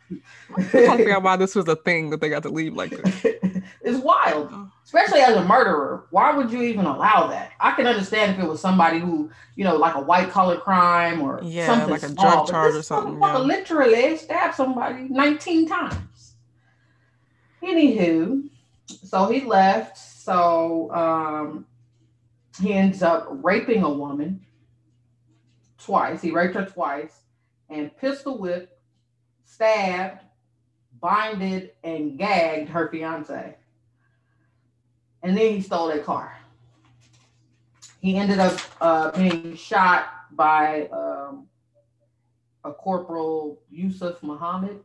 I 0.57 0.63
can't 0.63 0.97
figure 0.97 1.15
out 1.15 1.23
why 1.23 1.35
this 1.35 1.55
was 1.55 1.67
a 1.67 1.75
thing 1.75 2.09
that 2.11 2.21
they 2.21 2.29
got 2.29 2.43
to 2.43 2.49
leave 2.49 2.75
like 2.75 2.91
this. 2.91 3.25
it's 3.81 4.03
wild, 4.03 4.49
oh. 4.51 4.71
especially 4.83 5.21
as 5.21 5.35
a 5.35 5.43
murderer. 5.43 6.05
Why 6.11 6.35
would 6.35 6.51
you 6.51 6.61
even 6.61 6.85
allow 6.85 7.27
that? 7.27 7.53
I 7.59 7.71
can 7.71 7.87
understand 7.87 8.33
if 8.33 8.43
it 8.43 8.47
was 8.47 8.59
somebody 8.59 8.99
who, 8.99 9.31
you 9.55 9.63
know, 9.63 9.77
like 9.77 9.95
a 9.95 10.01
white 10.01 10.29
collar 10.29 10.57
crime 10.57 11.21
or 11.21 11.39
yeah, 11.43 11.65
something 11.65 11.89
like 11.89 12.03
a 12.03 12.09
small, 12.09 12.45
drug 12.45 12.47
charge 12.49 12.75
or 12.75 12.83
something. 12.83 13.19
Yeah. 13.19 13.37
Literally 13.37 14.17
stabbed 14.17 14.55
somebody 14.55 15.07
19 15.09 15.67
times. 15.67 16.33
Anywho, 17.63 18.49
so 18.85 19.27
he 19.27 19.41
left. 19.41 19.97
So 19.97 20.91
um, 20.93 21.65
he 22.59 22.73
ends 22.73 23.01
up 23.01 23.27
raping 23.29 23.83
a 23.83 23.89
woman 23.89 24.45
twice. 25.77 26.21
He 26.21 26.31
raped 26.31 26.55
her 26.55 26.65
twice 26.65 27.21
and 27.69 27.95
pistol 27.97 28.37
whipped, 28.37 28.73
stabbed, 29.45 30.21
binded, 30.99 31.71
and 31.83 32.17
gagged 32.17 32.69
her 32.69 32.89
fiance. 32.89 33.55
And 35.23 35.37
then 35.37 35.53
he 35.53 35.61
stole 35.61 35.89
a 35.91 35.99
car. 35.99 36.37
He 38.01 38.17
ended 38.17 38.39
up 38.39 38.59
uh, 38.81 39.11
being 39.11 39.55
shot 39.55 40.05
by 40.31 40.87
um, 40.91 41.47
a 42.63 42.73
corporal 42.73 43.61
Yusuf 43.69 44.21
Muhammad. 44.23 44.79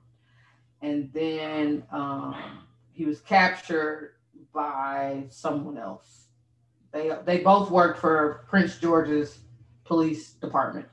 And 0.83 1.11
then 1.13 1.83
um, 1.91 2.65
he 2.93 3.07
was 3.07 3.21
captured 3.21 4.15
by 4.53 5.25
someone 5.31 5.79
else. 5.79 6.26
They 6.97 7.13
they 7.27 7.39
both 7.43 7.71
worked 7.71 7.99
for 7.99 8.47
Prince 8.49 8.79
George's 8.79 9.41
Police 9.85 10.33
Department. 10.33 10.87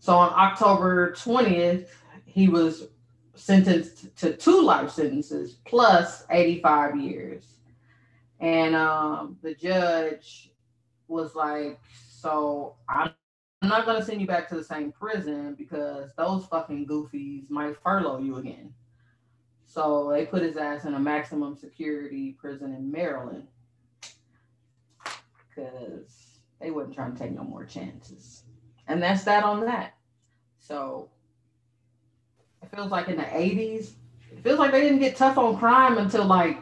So 0.00 0.16
on 0.16 0.32
October 0.34 1.12
20th, 1.12 1.86
he 2.26 2.48
was 2.48 2.88
sentenced 3.34 4.14
to 4.16 4.36
two 4.36 4.60
life 4.60 4.90
sentences 4.90 5.58
plus 5.64 6.24
85 6.30 7.00
years. 7.00 7.58
And 8.40 8.74
um, 8.74 9.38
the 9.40 9.54
judge 9.54 10.50
was 11.06 11.36
like, 11.36 11.78
So 12.10 12.74
I'm 12.88 13.12
not 13.62 13.86
going 13.86 13.98
to 14.00 14.04
send 14.04 14.20
you 14.20 14.26
back 14.26 14.48
to 14.48 14.56
the 14.56 14.64
same 14.64 14.90
prison 14.90 15.54
because 15.54 16.10
those 16.16 16.44
fucking 16.46 16.86
goofies 16.88 17.48
might 17.48 17.76
furlough 17.82 18.18
you 18.18 18.36
again. 18.36 18.74
So 19.64 20.10
they 20.10 20.26
put 20.26 20.42
his 20.42 20.56
ass 20.56 20.84
in 20.86 20.94
a 20.94 21.00
maximum 21.00 21.56
security 21.56 22.32
prison 22.32 22.74
in 22.74 22.90
Maryland 22.90 23.46
because 25.54 26.40
they 26.60 26.70
wasn't 26.70 26.94
trying 26.94 27.12
to 27.12 27.18
take 27.18 27.32
no 27.32 27.44
more 27.44 27.64
chances. 27.64 28.42
And 28.86 29.02
that's 29.02 29.24
that 29.24 29.44
on 29.44 29.60
that. 29.66 29.94
So 30.58 31.10
it 32.62 32.74
feels 32.74 32.90
like 32.90 33.08
in 33.08 33.16
the 33.16 33.22
80s, 33.22 33.92
it 34.32 34.42
feels 34.42 34.58
like 34.58 34.72
they 34.72 34.80
didn't 34.80 35.00
get 35.00 35.16
tough 35.16 35.38
on 35.38 35.58
crime 35.58 35.98
until 35.98 36.24
like 36.24 36.58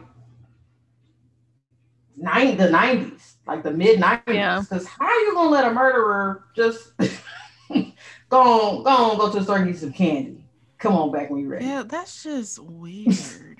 nine, 2.17 2.57
the 2.57 2.69
90s, 2.69 3.35
like 3.47 3.63
the 3.63 3.71
mid 3.71 4.01
90s. 4.01 4.69
Because 4.69 4.85
yeah. 4.85 4.91
how 4.99 5.07
are 5.07 5.21
you 5.21 5.35
gonna 5.35 5.51
let 5.51 5.65
a 5.65 5.73
murderer 5.73 6.45
just 6.55 6.93
go 6.99 8.41
on, 8.41 8.83
go 8.83 8.91
on, 8.91 9.19
go 9.19 9.31
to 9.31 9.39
the 9.39 9.45
store 9.45 9.59
and 9.59 9.67
get 9.67 9.79
some 9.79 9.93
candy? 9.93 10.45
Come 10.79 10.95
on 10.97 11.13
back 11.13 11.31
when 11.31 11.43
you're 11.43 11.51
ready. 11.51 11.65
Yeah, 11.65 11.85
that's 11.87 12.25
just 12.25 12.59
weird. 12.59 13.59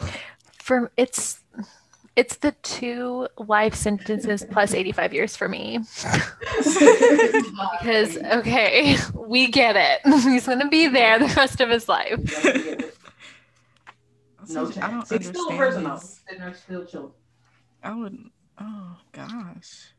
For 0.58 0.90
it's 0.96 1.40
it's 2.16 2.36
the 2.36 2.52
two 2.62 3.28
life 3.38 3.74
sentences 3.74 4.44
plus 4.50 4.74
85 4.74 5.14
years 5.14 5.36
for 5.36 5.48
me. 5.48 5.78
because, 7.78 8.16
okay, 8.18 8.96
we 9.14 9.46
get 9.46 9.76
it. 9.76 10.00
He's 10.22 10.46
going 10.46 10.60
to 10.60 10.68
be 10.68 10.88
there 10.88 11.18
the 11.18 11.32
rest 11.36 11.60
of 11.60 11.70
his 11.70 11.88
life. 11.88 12.18
no 14.48 14.70
chance. 14.70 14.78
I 14.78 14.90
don't 14.90 15.08
He's 15.08 15.28
still 15.28 15.48
a 15.48 15.56
person, 15.56 15.84
though. 15.84 16.00
And 16.28 16.56
still 16.56 16.84
children. 16.84 17.12
I 17.82 17.94
would, 17.94 18.18
oh 18.60 18.96
gosh. 19.12 19.92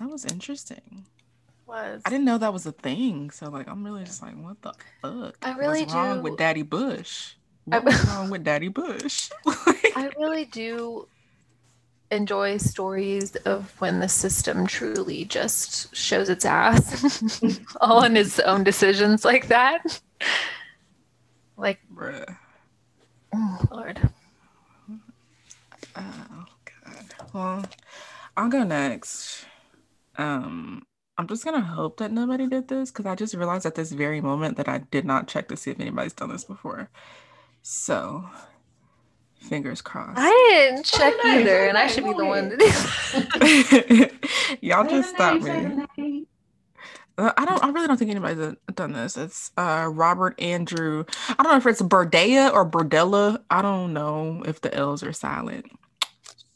That 0.00 0.10
was 0.10 0.24
interesting. 0.24 1.06
Was. 1.66 2.02
I 2.04 2.10
didn't 2.10 2.24
know 2.24 2.38
that 2.38 2.52
was 2.52 2.66
a 2.66 2.72
thing. 2.72 3.30
So, 3.30 3.48
like, 3.48 3.68
I'm 3.68 3.84
really 3.84 4.04
just 4.04 4.20
like, 4.20 4.34
what 4.34 4.60
the 4.60 4.74
fuck? 5.00 5.38
I 5.42 5.56
really 5.56 5.82
What's 5.82 5.94
wrong 5.94 6.22
with 6.22 6.36
Daddy 6.36 6.62
Bush? 6.62 7.34
What 7.64 7.84
was 7.84 8.04
wrong 8.06 8.30
with 8.30 8.44
Daddy 8.44 8.68
Bush? 8.68 9.30
I 9.46 10.10
really 10.18 10.44
do 10.46 11.06
enjoy 12.10 12.58
stories 12.58 13.36
of 13.36 13.72
when 13.80 14.00
the 14.00 14.08
system 14.08 14.66
truly 14.66 15.24
just 15.24 15.94
shows 15.94 16.28
its 16.28 16.44
ass 16.44 17.22
all 17.80 18.04
in 18.04 18.16
its 18.16 18.38
own 18.40 18.64
decisions 18.64 19.24
like 19.24 19.48
that. 19.48 20.00
Like, 21.56 21.80
Bruh. 21.94 22.36
oh, 23.34 23.58
Lord. 23.70 24.10
Oh, 25.96 26.44
God. 26.84 27.14
Well, 27.32 27.64
I'll 28.36 28.48
go 28.48 28.64
next. 28.64 29.46
Um, 30.16 30.82
I'm 31.16 31.26
just 31.28 31.44
gonna 31.44 31.60
hope 31.60 31.98
that 31.98 32.12
nobody 32.12 32.46
did 32.46 32.68
this 32.68 32.90
because 32.90 33.06
I 33.06 33.14
just 33.14 33.34
realized 33.34 33.64
at 33.64 33.74
this 33.74 33.92
very 33.92 34.20
moment 34.20 34.56
that 34.56 34.68
I 34.68 34.78
did 34.78 35.04
not 35.04 35.28
check 35.28 35.48
to 35.48 35.56
see 35.56 35.70
if 35.70 35.80
anybody's 35.80 36.12
done 36.12 36.30
this 36.30 36.44
before. 36.44 36.90
So, 37.62 38.24
fingers 39.36 39.80
crossed. 39.80 40.18
I 40.20 40.30
didn't 40.50 40.84
check 40.84 41.14
either, 41.24 41.68
and 41.68 41.78
I 41.78 41.86
should 41.86 42.04
be 42.04 42.12
the 42.12 42.24
one 42.24 42.50
to 42.50 42.56
do. 42.56 44.08
Y'all 44.60 44.88
just 44.88 45.10
stop 45.10 45.40
me. 45.40 46.26
Uh, 47.18 47.32
I 47.36 47.44
don't. 47.44 47.62
I 47.62 47.70
really 47.70 47.86
don't 47.86 47.98
think 47.98 48.10
anybody's 48.10 48.56
done 48.74 48.92
this. 48.92 49.16
It's 49.16 49.50
uh, 49.56 49.88
Robert 49.92 50.40
Andrew. 50.40 51.04
I 51.28 51.42
don't 51.42 51.52
know 51.52 51.58
if 51.58 51.66
it's 51.66 51.82
Berdea 51.82 52.52
or 52.52 52.68
Berdella. 52.68 53.42
I 53.50 53.62
don't 53.62 53.92
know 53.92 54.42
if 54.46 54.60
the 54.60 54.74
L's 54.74 55.02
are 55.02 55.12
silent. 55.12 55.66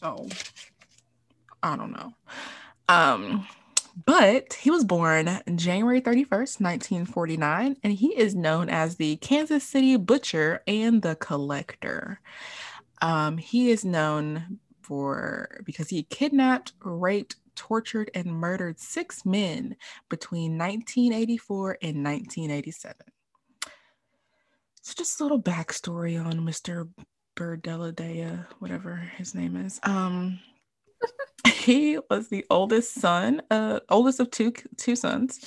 So 0.00 0.28
I 1.62 1.76
don't 1.76 1.92
know. 1.92 2.14
Um, 2.88 3.46
but 4.04 4.52
he 4.52 4.70
was 4.70 4.84
born 4.84 5.40
January 5.54 6.00
31st, 6.00 6.60
1949, 6.60 7.76
and 7.82 7.92
he 7.92 8.08
is 8.16 8.34
known 8.34 8.68
as 8.68 8.96
the 8.96 9.16
Kansas 9.16 9.64
City 9.64 9.96
Butcher 9.96 10.62
and 10.66 11.00
the 11.00 11.16
Collector. 11.16 12.20
Um, 13.00 13.38
he 13.38 13.70
is 13.70 13.84
known 13.84 14.58
for 14.82 15.60
because 15.64 15.88
he 15.88 16.02
kidnapped, 16.04 16.74
raped, 16.80 17.36
tortured, 17.54 18.10
and 18.14 18.26
murdered 18.26 18.78
six 18.78 19.24
men 19.24 19.76
between 20.10 20.58
1984 20.58 21.78
and 21.82 22.04
1987. 22.04 22.94
So 24.82 24.94
just 24.96 25.18
a 25.20 25.24
little 25.24 25.42
backstory 25.42 26.22
on 26.22 26.34
Mr. 26.40 26.88
Berdeladea, 27.34 28.46
whatever 28.58 28.96
his 29.16 29.34
name 29.34 29.56
is. 29.56 29.80
Um, 29.82 30.38
he 31.46 31.98
was 32.10 32.28
the 32.28 32.44
oldest 32.50 32.94
son, 32.94 33.42
uh, 33.50 33.80
oldest 33.88 34.20
of 34.20 34.30
two 34.30 34.52
two 34.76 34.96
sons. 34.96 35.40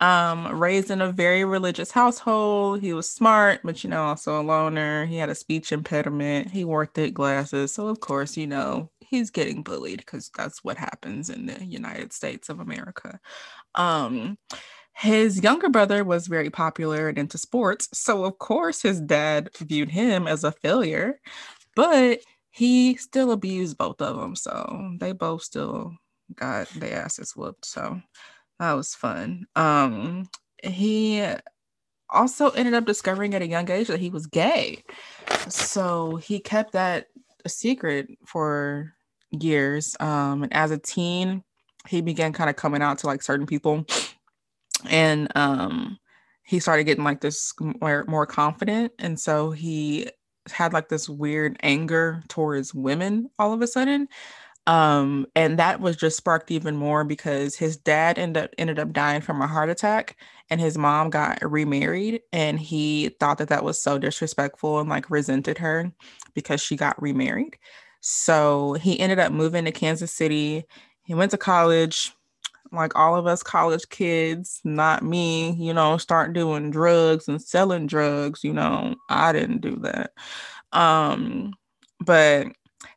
Um, 0.00 0.46
raised 0.60 0.92
in 0.92 1.00
a 1.00 1.10
very 1.10 1.44
religious 1.44 1.90
household. 1.90 2.80
He 2.80 2.92
was 2.92 3.10
smart, 3.10 3.62
but 3.64 3.82
you 3.82 3.90
know, 3.90 4.04
also 4.04 4.40
a 4.40 4.44
loner. 4.44 5.06
He 5.06 5.16
had 5.16 5.28
a 5.28 5.34
speech 5.34 5.72
impediment. 5.72 6.52
He 6.52 6.64
wore 6.64 6.86
thick 6.86 7.14
glasses, 7.14 7.74
so 7.74 7.88
of 7.88 7.98
course, 8.00 8.36
you 8.36 8.46
know, 8.46 8.90
he's 9.00 9.30
getting 9.30 9.62
bullied 9.64 9.98
because 9.98 10.30
that's 10.36 10.62
what 10.62 10.76
happens 10.78 11.30
in 11.30 11.46
the 11.46 11.64
United 11.64 12.12
States 12.12 12.48
of 12.48 12.60
America. 12.60 13.18
Um, 13.74 14.38
his 14.94 15.42
younger 15.42 15.68
brother 15.68 16.04
was 16.04 16.26
very 16.26 16.50
popular 16.50 17.08
and 17.08 17.18
into 17.18 17.38
sports, 17.38 17.88
so 17.92 18.24
of 18.24 18.38
course 18.38 18.82
his 18.82 19.00
dad 19.00 19.50
viewed 19.60 19.90
him 19.90 20.26
as 20.28 20.44
a 20.44 20.52
failure. 20.52 21.20
But 21.76 22.20
he 22.58 22.96
still 22.96 23.30
abused 23.30 23.78
both 23.78 24.02
of 24.02 24.16
them. 24.16 24.34
So 24.34 24.96
they 24.98 25.12
both 25.12 25.42
still 25.42 25.94
got 26.34 26.68
their 26.70 27.04
asses 27.04 27.36
whooped. 27.36 27.64
So 27.64 28.02
that 28.58 28.72
was 28.72 28.96
fun. 28.96 29.46
Um, 29.54 30.28
he 30.64 31.24
also 32.10 32.50
ended 32.50 32.74
up 32.74 32.84
discovering 32.84 33.32
at 33.34 33.42
a 33.42 33.46
young 33.46 33.70
age 33.70 33.86
that 33.86 34.00
he 34.00 34.10
was 34.10 34.26
gay. 34.26 34.82
So 35.48 36.16
he 36.16 36.40
kept 36.40 36.72
that 36.72 37.06
a 37.44 37.48
secret 37.48 38.08
for 38.26 38.92
years. 39.30 39.96
Um, 40.00 40.42
and 40.42 40.52
as 40.52 40.72
a 40.72 40.78
teen, 40.78 41.44
he 41.86 42.00
began 42.00 42.32
kind 42.32 42.50
of 42.50 42.56
coming 42.56 42.82
out 42.82 42.98
to 42.98 43.06
like 43.06 43.22
certain 43.22 43.46
people. 43.46 43.86
And 44.90 45.30
um, 45.36 45.96
he 46.42 46.58
started 46.58 46.84
getting 46.84 47.04
like 47.04 47.20
this 47.20 47.54
more, 47.60 48.04
more 48.08 48.26
confident. 48.26 48.94
And 48.98 49.20
so 49.20 49.52
he 49.52 50.08
had 50.52 50.72
like 50.72 50.88
this 50.88 51.08
weird 51.08 51.56
anger 51.62 52.22
towards 52.28 52.74
women 52.74 53.30
all 53.38 53.52
of 53.52 53.62
a 53.62 53.66
sudden. 53.66 54.08
Um, 54.66 55.26
and 55.34 55.58
that 55.58 55.80
was 55.80 55.96
just 55.96 56.18
sparked 56.18 56.50
even 56.50 56.76
more 56.76 57.02
because 57.02 57.56
his 57.56 57.78
dad 57.78 58.18
ended 58.18 58.44
up 58.44 58.50
ended 58.58 58.78
up 58.78 58.92
dying 58.92 59.22
from 59.22 59.40
a 59.40 59.46
heart 59.46 59.70
attack, 59.70 60.16
and 60.50 60.60
his 60.60 60.76
mom 60.76 61.08
got 61.08 61.38
remarried, 61.42 62.20
and 62.34 62.60
he 62.60 63.08
thought 63.18 63.38
that 63.38 63.48
that 63.48 63.64
was 63.64 63.80
so 63.80 63.96
disrespectful 63.98 64.78
and 64.78 64.90
like 64.90 65.08
resented 65.10 65.56
her 65.58 65.90
because 66.34 66.60
she 66.60 66.76
got 66.76 67.00
remarried. 67.00 67.56
So 68.00 68.74
he 68.74 69.00
ended 69.00 69.18
up 69.18 69.32
moving 69.32 69.64
to 69.64 69.72
Kansas 69.72 70.12
City. 70.12 70.64
He 71.02 71.14
went 71.14 71.30
to 71.30 71.38
college, 71.38 72.12
like 72.72 72.96
all 72.96 73.16
of 73.16 73.26
us 73.26 73.42
college 73.42 73.88
kids, 73.88 74.60
not 74.64 75.02
me, 75.02 75.52
you 75.52 75.72
know, 75.72 75.96
start 75.96 76.32
doing 76.32 76.70
drugs 76.70 77.28
and 77.28 77.40
selling 77.40 77.86
drugs, 77.86 78.44
you 78.44 78.52
know, 78.52 78.94
I 79.08 79.32
didn't 79.32 79.60
do 79.60 79.76
that. 79.76 80.12
Um, 80.72 81.54
but 82.00 82.48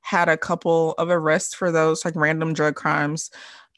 had 0.02 0.30
a 0.30 0.38
couple 0.38 0.94
of 0.94 1.10
arrests 1.10 1.54
for 1.54 1.72
those 1.72 2.06
like 2.06 2.16
random 2.16 2.54
drug 2.54 2.76
crimes. 2.76 3.32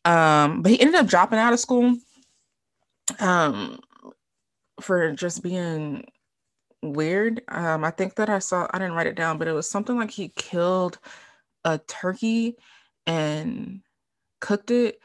Um, 0.05 0.61
but 0.61 0.71
he 0.71 0.79
ended 0.79 0.95
up 0.95 1.07
dropping 1.07 1.39
out 1.39 1.53
of 1.53 1.59
school 1.59 1.95
um 3.19 3.79
for 4.81 5.11
just 5.11 5.43
being 5.43 6.05
weird. 6.81 7.41
Um, 7.47 7.83
I 7.83 7.91
think 7.91 8.15
that 8.15 8.29
I 8.29 8.39
saw 8.39 8.67
I 8.71 8.79
didn't 8.79 8.93
write 8.95 9.07
it 9.07 9.15
down, 9.15 9.37
but 9.37 9.47
it 9.47 9.53
was 9.53 9.69
something 9.69 9.97
like 9.97 10.11
he 10.11 10.29
killed 10.35 10.99
a 11.63 11.77
turkey 11.77 12.57
and 13.07 13.81
cooked 14.41 14.71
it 14.71 14.99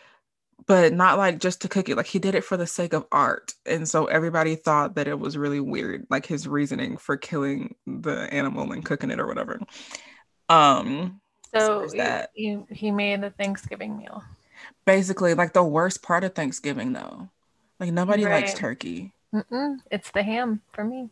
but 0.68 0.92
not 0.92 1.18
like 1.18 1.40
just 1.40 1.62
to 1.62 1.68
cook 1.68 1.88
it 1.88 1.96
like 1.96 2.06
he 2.06 2.20
did 2.20 2.36
it 2.36 2.44
for 2.44 2.56
the 2.56 2.66
sake 2.66 2.92
of 2.92 3.06
art 3.10 3.54
and 3.66 3.88
so 3.88 4.04
everybody 4.04 4.54
thought 4.54 4.94
that 4.94 5.08
it 5.08 5.18
was 5.18 5.36
really 5.36 5.60
weird 5.60 6.06
like 6.10 6.26
his 6.26 6.46
reasoning 6.46 6.96
for 6.96 7.16
killing 7.16 7.74
the 7.86 8.32
animal 8.32 8.70
and 8.70 8.84
cooking 8.84 9.10
it 9.10 9.18
or 9.18 9.26
whatever. 9.26 9.58
Um 10.48 11.20
so, 11.52 11.86
so 11.88 11.96
that. 11.96 12.30
he, 12.34 12.58
he 12.68 12.90
made 12.90 13.24
a 13.24 13.30
thanksgiving 13.30 13.96
meal. 13.96 14.22
Basically 14.84 15.32
like 15.34 15.54
the 15.54 15.64
worst 15.64 16.02
part 16.02 16.22
of 16.22 16.34
thanksgiving 16.34 16.92
though. 16.92 17.30
Like 17.80 17.92
nobody 17.92 18.24
right. 18.24 18.42
likes 18.42 18.54
turkey. 18.54 19.14
Mm-mm. 19.34 19.78
it's 19.90 20.10
the 20.10 20.22
ham 20.22 20.60
for 20.72 20.84
me. 20.84 21.08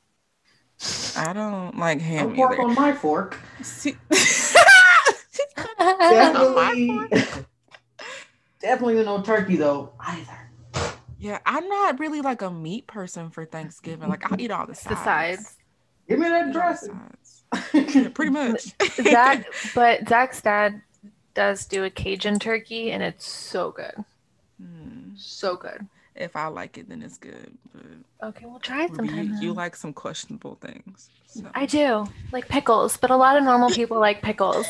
I 1.16 1.32
don't 1.32 1.78
like 1.78 2.00
ham 2.02 2.30
no 2.30 2.34
pork 2.34 2.58
on 2.58 2.74
my 2.74 2.92
fork. 2.92 3.38
See- 3.62 3.96
definitely 5.78 7.46
definitely 8.66 9.04
no 9.04 9.22
turkey 9.22 9.56
though 9.56 9.92
either. 10.00 10.50
Yeah, 11.18 11.38
I'm 11.46 11.66
not 11.68 11.98
really 11.98 12.20
like 12.20 12.42
a 12.42 12.50
meat 12.50 12.86
person 12.86 13.30
for 13.30 13.44
Thanksgiving. 13.44 14.08
Like 14.08 14.30
I'll 14.30 14.40
eat 14.40 14.50
all 14.50 14.66
the 14.66 14.74
sides. 14.74 14.96
The 14.96 15.04
sides. 15.04 15.56
Give 16.08 16.18
me 16.18 16.28
that 16.28 16.52
dressing. 16.52 17.00
yeah, 17.72 18.08
pretty 18.10 18.30
much. 18.42 18.74
Zach, 19.02 19.46
but 19.74 20.08
Zach's 20.08 20.42
dad 20.42 20.82
does 21.34 21.64
do 21.64 21.84
a 21.84 21.90
Cajun 21.90 22.38
turkey, 22.38 22.92
and 22.92 23.02
it's 23.02 23.26
so 23.26 23.70
good. 23.70 23.94
Mm. 24.62 25.18
So 25.18 25.56
good. 25.56 25.86
If 26.14 26.36
I 26.36 26.46
like 26.46 26.78
it, 26.78 26.88
then 26.88 27.02
it's 27.02 27.18
good. 27.18 27.56
But 27.74 28.28
okay, 28.28 28.46
we'll 28.46 28.58
try 28.58 28.84
it 28.84 28.94
sometime. 28.94 29.34
You, 29.34 29.48
you 29.48 29.52
like 29.52 29.76
some 29.76 29.92
questionable 29.92 30.56
things. 30.60 31.10
So. 31.26 31.44
I 31.54 31.66
do 31.66 32.06
like 32.32 32.48
pickles, 32.48 32.96
but 32.96 33.10
a 33.10 33.16
lot 33.16 33.36
of 33.36 33.44
normal 33.44 33.70
people 33.70 33.98
like 33.98 34.22
pickles. 34.22 34.66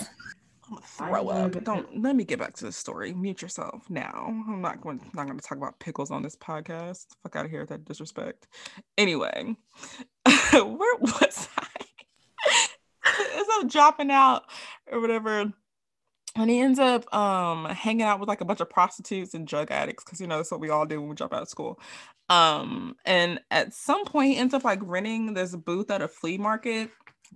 Throw 0.97 1.29
up. 1.29 1.53
But 1.53 1.65
don't 1.65 2.03
let 2.03 2.17
me 2.17 2.25
get 2.25 2.39
back 2.39 2.55
to 2.55 2.65
the 2.65 2.73
story. 2.73 3.13
Mute 3.13 3.43
yourself 3.43 3.89
now. 3.91 4.27
I'm 4.49 4.63
not 4.63 4.81
going 4.81 5.01
not 5.15 5.27
going 5.27 5.39
to 5.39 5.47
talk 5.47 5.59
about 5.59 5.79
pickles 5.79 6.11
on 6.11 6.23
this 6.23 6.37
podcast. 6.37 7.07
Fuck 7.23 7.37
out 7.37 7.45
of 7.45 7.51
here 7.51 7.61
with 7.61 7.69
that 7.69 7.85
disrespect. 7.85 8.47
Anyway, 8.97 9.57
where 10.53 10.97
was 11.01 11.49
I? 11.59 11.67
As 13.39 13.47
I'm 13.55 13.69
dropping 13.69 14.11
out 14.11 14.45
or 14.91 15.01
whatever 15.01 15.53
and 16.37 16.51
he 16.51 16.61
ends 16.61 16.79
up 16.79 17.13
um 17.15 17.65
hanging 17.67 18.03
out 18.03 18.21
with 18.21 18.29
like 18.29 18.41
a 18.41 18.45
bunch 18.45 18.61
of 18.61 18.71
prostitutes 18.71 19.35
and 19.35 19.47
drug 19.47 19.71
addicts 19.71 20.05
because 20.05 20.21
you 20.21 20.27
know 20.27 20.37
that's 20.37 20.51
what 20.51 20.61
we 20.61 20.71
all 20.71 20.87
do 20.87 21.01
when 21.01 21.09
we 21.09 21.17
drop 21.17 21.33
out 21.33 21.43
of 21.43 21.49
school 21.49 21.81
um 22.29 22.95
and 23.05 23.41
at 23.51 23.73
some 23.73 24.05
point 24.05 24.33
he 24.33 24.37
ends 24.37 24.55
up 24.55 24.65
like 24.65 24.81
renting 24.83 25.35
this 25.35 25.57
booth 25.57 25.91
at 25.91 26.03
a 26.03 26.09
flea 26.09 26.39
market 26.39 26.91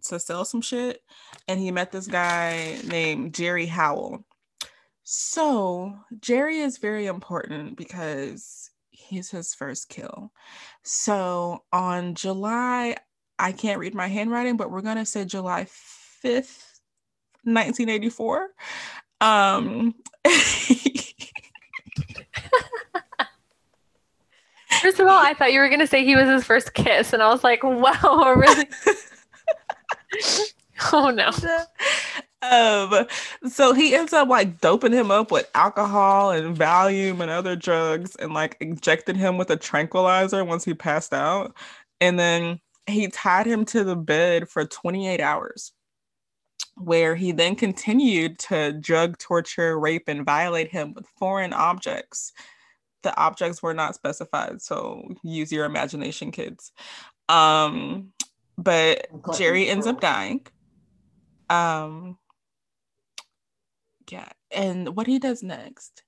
to 0.05 0.19
sell 0.19 0.45
some 0.45 0.61
shit 0.61 1.03
and 1.49 1.61
he 1.61 1.71
met 1.71 1.93
this 1.93 2.07
guy 2.07 2.79
named 2.87 3.35
jerry 3.35 3.67
howell 3.67 4.25
so 5.03 5.95
jerry 6.21 6.61
is 6.61 6.79
very 6.79 7.07
important 7.07 7.77
because 7.77 8.71
he's 8.91 9.31
his 9.31 9.55
first 9.55 9.89
kill 9.89 10.33
so 10.83 11.65
on 11.73 12.15
july 12.15 12.97
i 13.39 13.53
can't 13.53 13.79
read 13.79 13.95
my 13.95 14.07
handwriting 14.07 14.57
but 14.57 14.71
we're 14.71 14.81
going 14.81 14.97
to 14.97 15.07
say 15.07 15.25
july 15.25 15.67
5th 16.25 16.71
1984. 17.45 18.49
Um, 19.21 19.95
First 24.81 24.99
of 24.99 25.07
all, 25.07 25.19
I 25.19 25.35
thought 25.35 25.53
you 25.53 25.61
were 25.61 25.69
going 25.69 25.81
to 25.81 25.87
say 25.87 26.05
he 26.05 26.17
was 26.17 26.27
his 26.29 26.45
first 26.45 26.73
kiss, 26.73 27.13
and 27.13 27.23
I 27.23 27.31
was 27.31 27.45
like, 27.45 27.63
wow, 27.63 28.35
really? 28.37 28.67
oh 30.93 31.11
no. 31.11 31.31
Um, 32.43 33.07
so 33.51 33.75
he 33.75 33.95
ends 33.95 34.13
up 34.13 34.29
like 34.29 34.61
doping 34.61 34.93
him 34.93 35.11
up 35.11 35.31
with 35.31 35.51
alcohol 35.55 36.31
and 36.31 36.57
Valium 36.57 37.21
and 37.21 37.31
other 37.31 37.55
drugs 37.55 38.17
and 38.17 38.33
like 38.33 38.57
injected 38.61 39.17
him 39.17 39.37
with 39.37 39.51
a 39.51 39.57
tranquilizer 39.57 40.45
once 40.45 40.65
he 40.65 40.75
passed 40.75 41.13
out. 41.13 41.55
And 42.01 42.19
then 42.19 42.61
he 42.87 43.09
tied 43.09 43.47
him 43.47 43.65
to 43.67 43.85
the 43.85 43.97
bed 43.97 44.49
for 44.49 44.65
28 44.65 45.21
hours 45.21 45.73
where 46.77 47.15
he 47.15 47.33
then 47.33 47.55
continued 47.55 48.39
to 48.39 48.73
drug, 48.73 49.19
torture, 49.19 49.79
rape, 49.79 50.05
and 50.09 50.25
violate 50.25 50.71
him 50.71 50.95
with 50.95 51.07
foreign 51.19 51.53
objects. 51.53 52.33
The 53.03 53.15
objects 53.19 53.63
were 53.63 53.75
not 53.75 53.95
specified, 53.95 54.63
so 54.63 55.15
use 55.23 55.53
your 55.53 55.67
imagination, 55.67 56.31
kids. 56.31 56.73
Um, 57.29 58.13
but 58.57 59.07
Jerry 59.37 59.69
ends 59.69 59.87
up 59.87 60.01
dying. 60.01 60.47
Um, 61.51 62.19
yeah, 64.11 64.31
and 64.51 64.97
what 64.97 65.07
he 65.07 65.19
does 65.19 65.43
next 65.43 66.03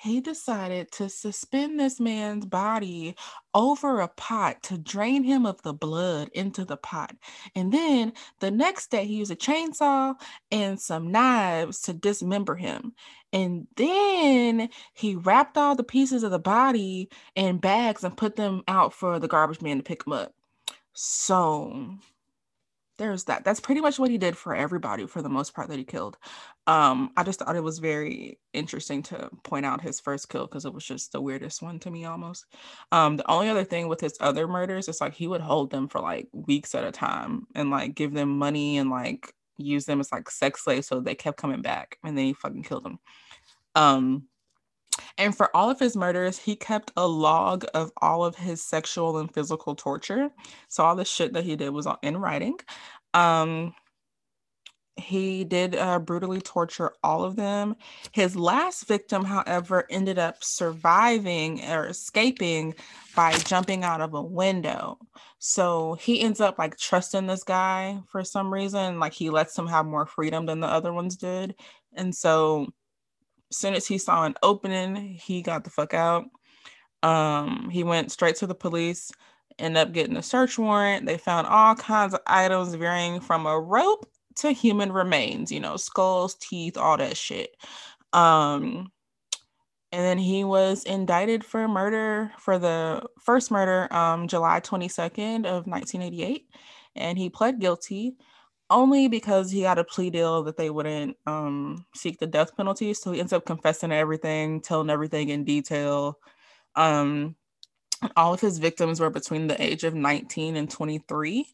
he 0.00 0.20
decided 0.20 0.92
to 0.92 1.08
suspend 1.08 1.78
this 1.78 1.98
man's 1.98 2.46
body 2.46 3.16
over 3.52 4.00
a 4.00 4.06
pot 4.06 4.62
to 4.62 4.78
drain 4.78 5.24
him 5.24 5.44
of 5.44 5.60
the 5.62 5.72
blood 5.72 6.30
into 6.34 6.64
the 6.64 6.76
pot. 6.76 7.16
And 7.56 7.72
then 7.72 8.12
the 8.38 8.52
next 8.52 8.92
day, 8.92 9.04
he 9.06 9.16
used 9.16 9.32
a 9.32 9.36
chainsaw 9.36 10.14
and 10.52 10.80
some 10.80 11.10
knives 11.10 11.80
to 11.82 11.92
dismember 11.92 12.54
him. 12.54 12.92
And 13.32 13.66
then 13.74 14.68
he 14.94 15.16
wrapped 15.16 15.58
all 15.58 15.74
the 15.74 15.82
pieces 15.82 16.22
of 16.22 16.30
the 16.30 16.38
body 16.38 17.08
in 17.34 17.58
bags 17.58 18.04
and 18.04 18.16
put 18.16 18.36
them 18.36 18.62
out 18.68 18.94
for 18.94 19.18
the 19.18 19.28
garbage 19.28 19.60
man 19.62 19.78
to 19.78 19.82
pick 19.82 20.04
them 20.04 20.12
up. 20.12 20.32
So 20.92 21.98
there's 22.98 23.24
that. 23.24 23.44
That's 23.44 23.60
pretty 23.60 23.80
much 23.80 23.98
what 23.98 24.10
he 24.10 24.18
did 24.18 24.36
for 24.36 24.54
everybody 24.54 25.06
for 25.06 25.22
the 25.22 25.28
most 25.28 25.54
part 25.54 25.68
that 25.68 25.78
he 25.78 25.84
killed. 25.84 26.18
Um, 26.66 27.10
I 27.16 27.22
just 27.22 27.38
thought 27.38 27.56
it 27.56 27.62
was 27.62 27.78
very 27.78 28.38
interesting 28.52 29.02
to 29.04 29.30
point 29.44 29.64
out 29.64 29.80
his 29.80 30.00
first 30.00 30.28
kill 30.28 30.46
because 30.46 30.64
it 30.64 30.74
was 30.74 30.84
just 30.84 31.12
the 31.12 31.20
weirdest 31.20 31.62
one 31.62 31.78
to 31.80 31.90
me 31.90 32.04
almost. 32.04 32.44
Um, 32.92 33.16
the 33.16 33.30
only 33.30 33.48
other 33.48 33.64
thing 33.64 33.88
with 33.88 34.00
his 34.00 34.16
other 34.20 34.46
murders 34.48 34.88
is 34.88 35.00
like 35.00 35.14
he 35.14 35.28
would 35.28 35.40
hold 35.40 35.70
them 35.70 35.88
for 35.88 36.00
like 36.00 36.28
weeks 36.32 36.74
at 36.74 36.84
a 36.84 36.92
time 36.92 37.46
and 37.54 37.70
like 37.70 37.94
give 37.94 38.12
them 38.12 38.36
money 38.36 38.78
and 38.78 38.90
like 38.90 39.32
use 39.56 39.84
them 39.84 40.00
as 40.00 40.12
like 40.12 40.30
sex 40.30 40.64
slaves 40.64 40.86
so 40.86 41.00
they 41.00 41.14
kept 41.14 41.38
coming 41.38 41.62
back 41.62 41.98
and 42.04 42.18
then 42.18 42.26
he 42.26 42.32
fucking 42.32 42.64
killed 42.64 42.84
them. 42.84 42.98
Um, 43.74 44.24
and 45.16 45.36
for 45.36 45.54
all 45.56 45.70
of 45.70 45.78
his 45.78 45.96
murders, 45.96 46.38
he 46.38 46.56
kept 46.56 46.92
a 46.96 47.06
log 47.06 47.64
of 47.74 47.92
all 48.00 48.24
of 48.24 48.36
his 48.36 48.62
sexual 48.62 49.18
and 49.18 49.32
physical 49.32 49.74
torture. 49.74 50.30
So 50.68 50.84
all 50.84 50.96
the 50.96 51.04
shit 51.04 51.32
that 51.32 51.44
he 51.44 51.56
did 51.56 51.70
was 51.70 51.86
all 51.86 51.98
in 52.02 52.16
writing. 52.16 52.58
Um, 53.14 53.74
he 54.98 55.44
did 55.44 55.76
uh, 55.76 55.98
brutally 56.00 56.40
torture 56.40 56.92
all 57.02 57.24
of 57.24 57.36
them. 57.36 57.76
His 58.12 58.34
last 58.34 58.86
victim, 58.86 59.24
however, 59.24 59.86
ended 59.90 60.18
up 60.18 60.42
surviving 60.42 61.64
or 61.64 61.86
escaping 61.86 62.74
by 63.14 63.32
jumping 63.38 63.84
out 63.84 64.00
of 64.00 64.14
a 64.14 64.22
window. 64.22 64.98
So 65.38 65.94
he 65.94 66.20
ends 66.20 66.40
up 66.40 66.58
like 66.58 66.76
trusting 66.76 67.26
this 67.26 67.44
guy 67.44 68.00
for 68.06 68.24
some 68.24 68.52
reason. 68.52 68.98
Like 68.98 69.12
he 69.12 69.30
lets 69.30 69.56
him 69.56 69.68
have 69.68 69.86
more 69.86 70.06
freedom 70.06 70.46
than 70.46 70.60
the 70.60 70.66
other 70.66 70.92
ones 70.92 71.16
did. 71.16 71.54
And 71.94 72.14
so 72.14 72.66
soon 73.50 73.74
as 73.74 73.86
he 73.86 73.98
saw 73.98 74.24
an 74.24 74.34
opening, 74.42 74.96
he 74.96 75.42
got 75.42 75.64
the 75.64 75.70
fuck 75.70 75.94
out. 75.94 76.26
Um, 77.02 77.70
he 77.70 77.84
went 77.84 78.12
straight 78.12 78.36
to 78.36 78.46
the 78.46 78.54
police, 78.54 79.10
ended 79.58 79.80
up 79.80 79.92
getting 79.92 80.16
a 80.16 80.22
search 80.22 80.58
warrant. 80.58 81.06
They 81.06 81.18
found 81.18 81.46
all 81.46 81.74
kinds 81.74 82.14
of 82.14 82.20
items 82.26 82.74
varying 82.74 83.20
from 83.20 83.46
a 83.46 83.58
rope 83.58 84.06
to 84.36 84.52
human 84.52 84.92
remains, 84.92 85.50
you 85.50 85.60
know, 85.60 85.76
skulls, 85.76 86.34
teeth, 86.36 86.76
all 86.76 86.96
that 86.96 87.16
shit. 87.16 87.56
Um, 88.12 88.90
and 89.90 90.04
then 90.04 90.18
he 90.18 90.44
was 90.44 90.84
indicted 90.84 91.44
for 91.44 91.66
murder 91.66 92.32
for 92.38 92.58
the 92.58 93.02
first 93.20 93.50
murder 93.50 93.92
um, 93.92 94.28
July 94.28 94.60
22nd 94.60 95.46
of 95.46 95.66
1988 95.66 96.46
and 96.94 97.16
he 97.16 97.30
pled 97.30 97.58
guilty 97.58 98.16
only 98.70 99.08
because 99.08 99.50
he 99.50 99.62
got 99.62 99.78
a 99.78 99.84
plea 99.84 100.10
deal 100.10 100.42
that 100.44 100.56
they 100.56 100.70
wouldn't 100.70 101.16
um, 101.26 101.86
seek 101.94 102.18
the 102.18 102.26
death 102.26 102.56
penalty. 102.56 102.92
So 102.94 103.12
he 103.12 103.20
ends 103.20 103.32
up 103.32 103.46
confessing 103.46 103.92
everything, 103.92 104.60
telling 104.60 104.90
everything 104.90 105.30
in 105.30 105.44
detail. 105.44 106.18
Um, 106.74 107.36
all 108.16 108.34
of 108.34 108.40
his 108.40 108.58
victims 108.58 109.00
were 109.00 109.10
between 109.10 109.46
the 109.46 109.60
age 109.60 109.84
of 109.84 109.94
19 109.94 110.56
and 110.56 110.70
23. 110.70 111.46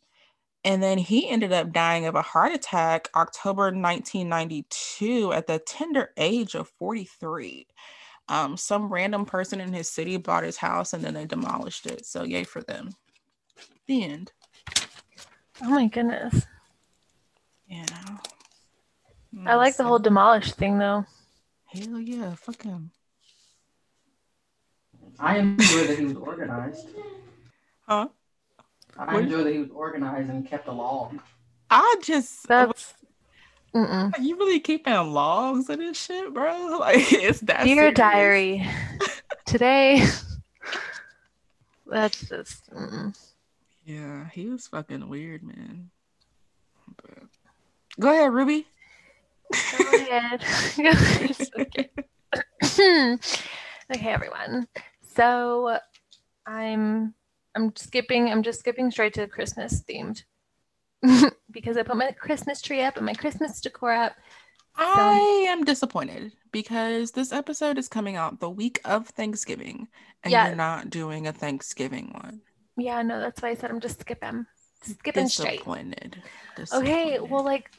And 0.65 0.83
then 0.83 0.99
he 0.99 1.29
ended 1.29 1.53
up 1.53 1.73
dying 1.73 2.07
of 2.07 2.15
a 2.15 2.23
heart 2.23 2.53
attack 2.53 3.09
October 3.15 3.65
1992 3.65 5.33
at 5.33 5.47
the 5.47 5.59
tender 5.59 6.11
age 6.17 6.55
of 6.55 6.69
43. 6.79 7.67
Um, 8.29 8.57
some 8.57 8.91
random 8.91 9.27
person 9.27 9.61
in 9.61 9.73
his 9.73 9.89
city 9.91 10.17
bought 10.17 10.45
his 10.45 10.57
house 10.57 10.95
and 10.95 11.05
then 11.05 11.13
they 11.15 11.27
demolished 11.27 11.87
it. 11.87 12.07
So, 12.07 12.25
yay 12.25 12.45
for 12.45 12.63
them. 12.63 12.91
The 13.87 14.05
end. 14.05 14.33
Oh 15.63 15.69
my 15.69 15.87
goodness. 15.87 16.47
Yeah. 17.69 17.87
I 19.47 19.57
like 19.57 19.77
the 19.77 19.85
whole 19.85 19.99
demolished 19.99 20.55
thing 20.55 20.79
though. 20.79 21.05
Hell 21.67 21.99
yeah, 21.99 22.35
fuck 22.35 22.63
him. 22.63 22.91
I 25.19 25.39
enjoy 25.39 25.87
that 25.87 25.99
he 25.99 26.05
was 26.05 26.17
organized. 26.17 26.89
Huh? 27.87 28.09
I 28.99 29.19
enjoy 29.19 29.45
that 29.45 29.53
he 29.53 29.59
was 29.59 29.71
organized 29.71 30.31
and 30.31 30.47
kept 30.47 30.69
a 30.69 30.73
log. 30.73 31.19
I 31.71 31.97
just 32.03 32.47
that's 32.47 32.95
Mm-mm. 33.75 34.13
you 34.21 34.37
really 34.37 34.61
keeping 34.61 34.95
logs 34.95 35.69
of 35.69 35.79
this 35.79 36.01
shit, 36.01 36.33
bro? 36.33 36.77
Like 36.79 37.13
it's 37.13 37.41
that 37.41 37.65
dear 37.65 37.91
diary. 37.91 38.67
Today, 39.47 40.07
that's 41.87 42.29
just. 42.29 42.71
Mm-mm. 42.71 43.17
Yeah, 43.85 44.29
he 44.31 44.49
was 44.49 44.69
fucking 44.69 45.09
weird, 45.09 45.43
man. 45.43 45.91
But 46.97 47.29
Go 48.01 48.11
ahead, 48.11 48.33
Ruby. 48.33 48.67
Go 49.79 49.91
ahead. 49.95 50.45
okay. 51.59 51.91
okay, 53.95 54.09
everyone. 54.09 54.67
So 55.15 55.79
I'm 56.47 57.15
I'm 57.55 57.75
skipping. 57.77 58.29
I'm 58.29 58.43
just 58.43 58.61
skipping 58.61 58.91
straight 58.91 59.15
to 59.15 59.29
Christmas 59.29 59.85
themed 59.89 60.25
because 61.51 61.77
I 61.77 61.83
put 61.83 61.97
my 61.97 62.11
Christmas 62.11 62.61
tree 62.61 62.83
up 62.83 62.97
and 62.97 63.07
my 63.07 63.15
Christmas 63.15 63.61
decor 63.61 63.93
up. 63.93 64.13
I 64.77 65.47
am 65.49 65.65
disappointed 65.65 66.33
because 66.51 67.13
this 67.13 67.33
episode 67.33 67.79
is 67.79 67.89
coming 67.89 68.17
out 68.17 68.41
the 68.41 68.51
week 68.51 68.81
of 68.85 69.07
Thanksgiving 69.09 69.87
and 70.25 70.33
yeah. 70.33 70.49
you're 70.49 70.57
not 70.57 70.91
doing 70.91 71.29
a 71.29 71.33
Thanksgiving 71.33 72.11
one. 72.13 72.41
Yeah, 72.77 73.03
no, 73.03 73.21
that's 73.21 73.41
why 73.41 73.51
I 73.51 73.55
said 73.55 73.71
I'm 73.71 73.79
just 73.79 74.01
skipping. 74.01 74.47
Skipping 74.85 75.25
disappointed. 75.25 76.23
straight. 76.23 76.57
Disappointed. 76.57 76.91
Okay, 76.91 77.19
well, 77.21 77.45
like, 77.45 77.71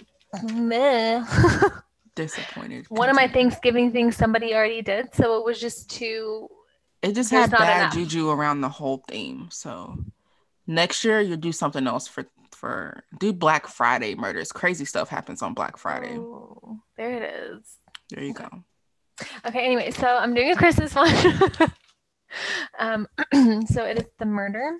meh. 0.53 1.23
disappointed. 2.15 2.85
One 2.89 3.09
of 3.09 3.15
my 3.15 3.27
Thanksgiving 3.27 3.91
things 3.91 4.15
somebody 4.15 4.55
already 4.55 4.81
did, 4.81 5.13
so 5.13 5.37
it 5.37 5.45
was 5.45 5.59
just 5.59 5.89
too. 5.89 6.49
It 7.01 7.13
just 7.13 7.29
had 7.29 7.51
bad 7.51 7.81
enough. 7.81 7.93
juju 7.93 8.29
around 8.29 8.61
the 8.61 8.69
whole 8.69 9.03
theme. 9.07 9.49
So 9.51 9.97
next 10.65 11.03
year 11.03 11.21
you'll 11.21 11.37
do 11.37 11.51
something 11.51 11.85
else 11.85 12.07
for 12.07 12.25
for 12.51 13.03
do 13.19 13.31
Black 13.31 13.67
Friday 13.67 14.15
murders. 14.15 14.51
Crazy 14.51 14.85
stuff 14.85 15.09
happens 15.09 15.41
on 15.41 15.53
Black 15.53 15.77
Friday. 15.77 16.17
Oh, 16.17 16.79
there 16.97 17.11
it 17.11 17.33
is. 17.33 17.77
There 18.09 18.23
you 18.23 18.33
go. 18.33 18.49
Okay. 19.45 19.63
Anyway, 19.63 19.91
so 19.91 20.07
I'm 20.07 20.33
doing 20.33 20.51
a 20.51 20.55
Christmas 20.55 20.95
one. 20.95 21.13
um, 22.79 23.07
so 23.67 23.83
it 23.83 23.99
is 23.99 24.05
the 24.17 24.25
murder 24.25 24.77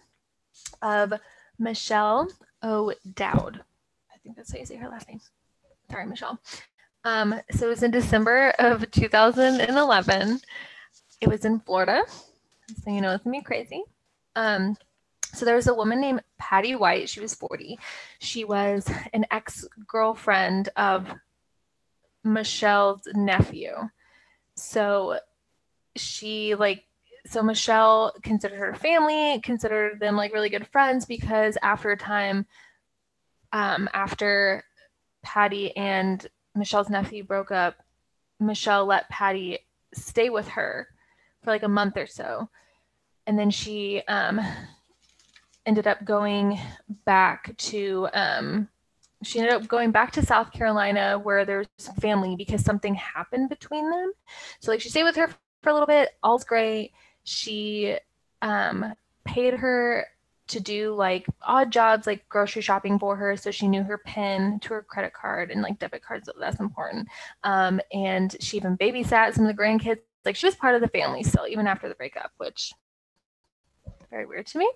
of 0.82 1.14
Michelle 1.60 2.30
O'Dowd. 2.64 3.64
I 4.14 4.18
think 4.24 4.36
that's 4.36 4.52
how 4.52 4.60
you 4.60 4.66
say 4.66 4.76
her 4.76 4.90
last 4.90 5.08
name. 5.08 5.22
Sorry, 5.90 6.06
Michelle. 6.06 6.40
Um, 7.04 7.40
so 7.52 7.68
it 7.68 7.70
was 7.70 7.84
in 7.84 7.92
December 7.92 8.50
of 8.58 8.90
2011. 8.92 10.40
It 11.22 11.30
was 11.30 11.46
in 11.46 11.60
Florida. 11.60 12.04
So 12.84 12.90
you 12.90 13.02
know 13.02 13.12
it's 13.12 13.24
gonna 13.24 13.38
be 13.38 13.44
crazy. 13.44 13.84
Um, 14.36 14.76
so 15.34 15.46
there 15.46 15.56
was 15.56 15.68
a 15.68 15.74
woman 15.74 16.02
named 16.02 16.24
Patty 16.40 16.76
White. 16.76 17.10
She 17.10 17.20
was 17.20 17.36
40. 17.36 17.78
She 18.20 18.44
was 18.44 18.90
an 19.14 19.26
ex-girlfriend 19.32 20.70
of 20.76 21.08
Michelle's 22.24 23.08
nephew. 23.14 23.74
So 24.56 25.20
she 25.96 26.56
like 26.56 26.86
so 27.26 27.42
Michelle 27.42 28.14
considered 28.22 28.60
her 28.60 28.76
family, 28.76 29.40
considered 29.42 30.00
them 30.00 30.16
like 30.16 30.34
really 30.34 30.50
good 30.50 30.68
friends 30.68 31.06
because 31.06 31.58
after 31.64 31.92
a 31.92 31.98
time, 31.98 32.46
um, 33.52 33.90
after 33.94 34.64
Patty 35.24 35.76
and 35.76 36.26
Michelle's 36.54 36.90
nephew 36.90 37.24
broke 37.24 37.52
up, 37.52 37.76
Michelle 38.40 38.86
let 38.86 39.10
Patty 39.10 39.60
stay 39.94 40.30
with 40.30 40.48
her 40.50 40.88
for 41.44 41.52
like 41.52 41.64
a 41.64 41.68
month 41.68 41.98
or 41.98 42.06
so. 42.06 42.50
And 43.26 43.40
then 43.40 43.50
she 43.50 44.04
um, 44.08 44.40
ended 45.66 45.88
up 45.88 46.06
going 46.06 46.60
back 47.06 47.58
to, 47.58 48.08
um, 48.14 48.68
she 49.24 49.40
ended 49.40 49.56
up 49.56 49.68
going 49.68 49.90
back 49.90 50.12
to 50.12 50.26
South 50.26 50.52
Carolina 50.52 51.18
where 51.18 51.44
there's 51.44 51.68
family 52.00 52.36
because 52.36 52.64
something 52.64 52.94
happened 52.94 53.50
between 53.50 53.90
them. 53.90 54.12
So, 54.60 54.72
like, 54.72 54.82
she 54.82 54.90
stayed 54.90 55.06
with 55.06 55.16
her 55.16 55.30
for 55.64 55.70
a 55.70 55.74
little 55.74 55.88
bit, 55.88 56.10
all's 56.22 56.44
great 56.44 56.92
she 57.26 57.98
um, 58.42 58.94
paid 59.26 59.56
her 59.56 60.06
to 60.48 60.60
do 60.60 60.94
like 60.94 61.26
odd 61.42 61.72
jobs 61.72 62.06
like 62.06 62.28
grocery 62.30 62.62
shopping 62.62 63.00
for 63.00 63.16
her 63.16 63.36
so 63.36 63.50
she 63.50 63.68
knew 63.68 63.82
her 63.82 63.98
pin 63.98 64.60
to 64.60 64.76
her 64.76 64.84
credit 64.84 65.12
card 65.12 65.50
and 65.50 65.64
like 65.64 65.80
debit 65.80 66.04
cards 66.04 66.30
that's 66.40 66.60
important. 66.60 67.08
Um, 67.44 67.82
and 67.92 68.36
she 68.40 68.58
even 68.58 68.78
babysat 68.78 69.34
some 69.34 69.46
of 69.46 69.56
the 69.56 69.62
grandkids. 69.62 70.00
Like 70.24 70.36
she 70.36 70.48
was 70.48 70.56
part 70.56 70.76
of 70.76 70.82
the 70.82 70.88
family 70.88 71.24
still 71.24 71.48
even 71.48 71.68
after 71.68 71.90
the 71.90 71.96
breakup 71.96 72.32
which 72.38 72.74
very 74.10 74.26
weird 74.26 74.48
to 74.48 74.60
me. 74.60 74.72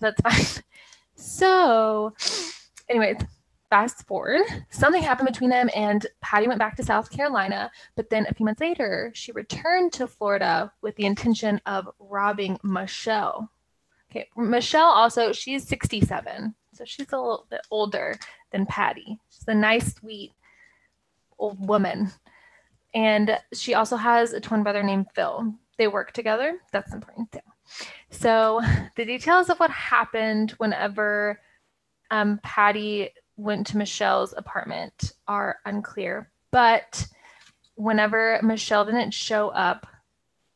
That's 0.00 0.20
fine. 0.20 0.64
So 1.14 2.14
anyways 2.88 3.18
fast 3.72 4.06
forward, 4.06 4.42
something 4.68 5.02
happened 5.02 5.26
between 5.26 5.48
them, 5.48 5.70
and 5.74 6.06
Patty 6.20 6.46
went 6.46 6.58
back 6.58 6.76
to 6.76 6.84
South 6.84 7.10
Carolina. 7.10 7.70
But 7.96 8.10
then 8.10 8.26
a 8.28 8.34
few 8.34 8.44
months 8.44 8.60
later, 8.60 9.10
she 9.14 9.32
returned 9.32 9.94
to 9.94 10.06
Florida 10.06 10.70
with 10.82 10.94
the 10.96 11.06
intention 11.06 11.58
of 11.64 11.88
robbing 11.98 12.58
Michelle. 12.62 13.50
Okay, 14.10 14.28
Michelle 14.36 14.90
also, 14.90 15.32
she's 15.32 15.66
67, 15.66 16.54
so 16.74 16.84
she's 16.84 17.10
a 17.12 17.16
little 17.16 17.46
bit 17.48 17.62
older 17.70 18.18
than 18.50 18.66
Patty. 18.66 19.18
She's 19.30 19.48
a 19.48 19.54
nice, 19.54 19.94
sweet 19.94 20.32
old 21.38 21.66
woman. 21.66 22.12
And 22.92 23.38
she 23.54 23.72
also 23.72 23.96
has 23.96 24.34
a 24.34 24.40
twin 24.40 24.64
brother 24.64 24.82
named 24.82 25.06
Phil. 25.14 25.54
They 25.78 25.88
work 25.88 26.12
together. 26.12 26.58
That's 26.72 26.92
important 26.92 27.32
too. 27.32 27.38
So, 28.10 28.60
the 28.96 29.06
details 29.06 29.48
of 29.48 29.58
what 29.58 29.70
happened 29.70 30.50
whenever 30.58 31.40
um, 32.10 32.38
Patty 32.42 33.08
went 33.36 33.66
to 33.68 33.78
Michelle's 33.78 34.34
apartment 34.36 35.12
are 35.26 35.58
unclear. 35.64 36.30
But 36.50 37.06
whenever 37.74 38.38
Michelle 38.42 38.84
didn't 38.84 39.12
show 39.12 39.48
up 39.48 39.86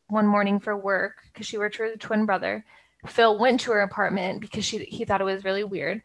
one 0.08 0.26
morning 0.26 0.60
for 0.60 0.76
work 0.76 1.22
because 1.32 1.46
she 1.46 1.58
worked 1.58 1.76
for 1.76 1.90
the 1.90 1.96
twin 1.96 2.26
brother, 2.26 2.64
Phil 3.06 3.38
went 3.38 3.60
to 3.60 3.72
her 3.72 3.80
apartment 3.80 4.40
because 4.40 4.64
she 4.64 4.78
he 4.84 5.04
thought 5.04 5.20
it 5.20 5.24
was 5.24 5.44
really 5.44 5.64
weird. 5.64 6.02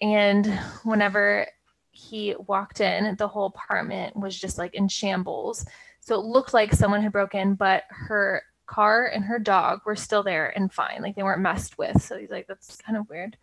And 0.00 0.46
whenever 0.84 1.46
he 1.90 2.34
walked 2.46 2.80
in, 2.80 3.16
the 3.16 3.28
whole 3.28 3.46
apartment 3.46 4.16
was 4.16 4.38
just 4.38 4.56
like 4.58 4.74
in 4.74 4.88
shambles. 4.88 5.66
So 6.00 6.14
it 6.14 6.24
looked 6.24 6.54
like 6.54 6.72
someone 6.72 7.02
had 7.02 7.12
broken, 7.12 7.54
but 7.54 7.84
her 7.90 8.42
car 8.66 9.06
and 9.06 9.24
her 9.24 9.38
dog 9.38 9.80
were 9.84 9.96
still 9.96 10.22
there 10.22 10.48
and 10.56 10.72
fine. 10.72 11.02
Like 11.02 11.16
they 11.16 11.22
weren't 11.22 11.42
messed 11.42 11.76
with. 11.76 12.00
So 12.02 12.16
he's 12.16 12.30
like, 12.30 12.46
that's 12.46 12.76
kind 12.78 12.96
of 12.96 13.08
weird. 13.10 13.36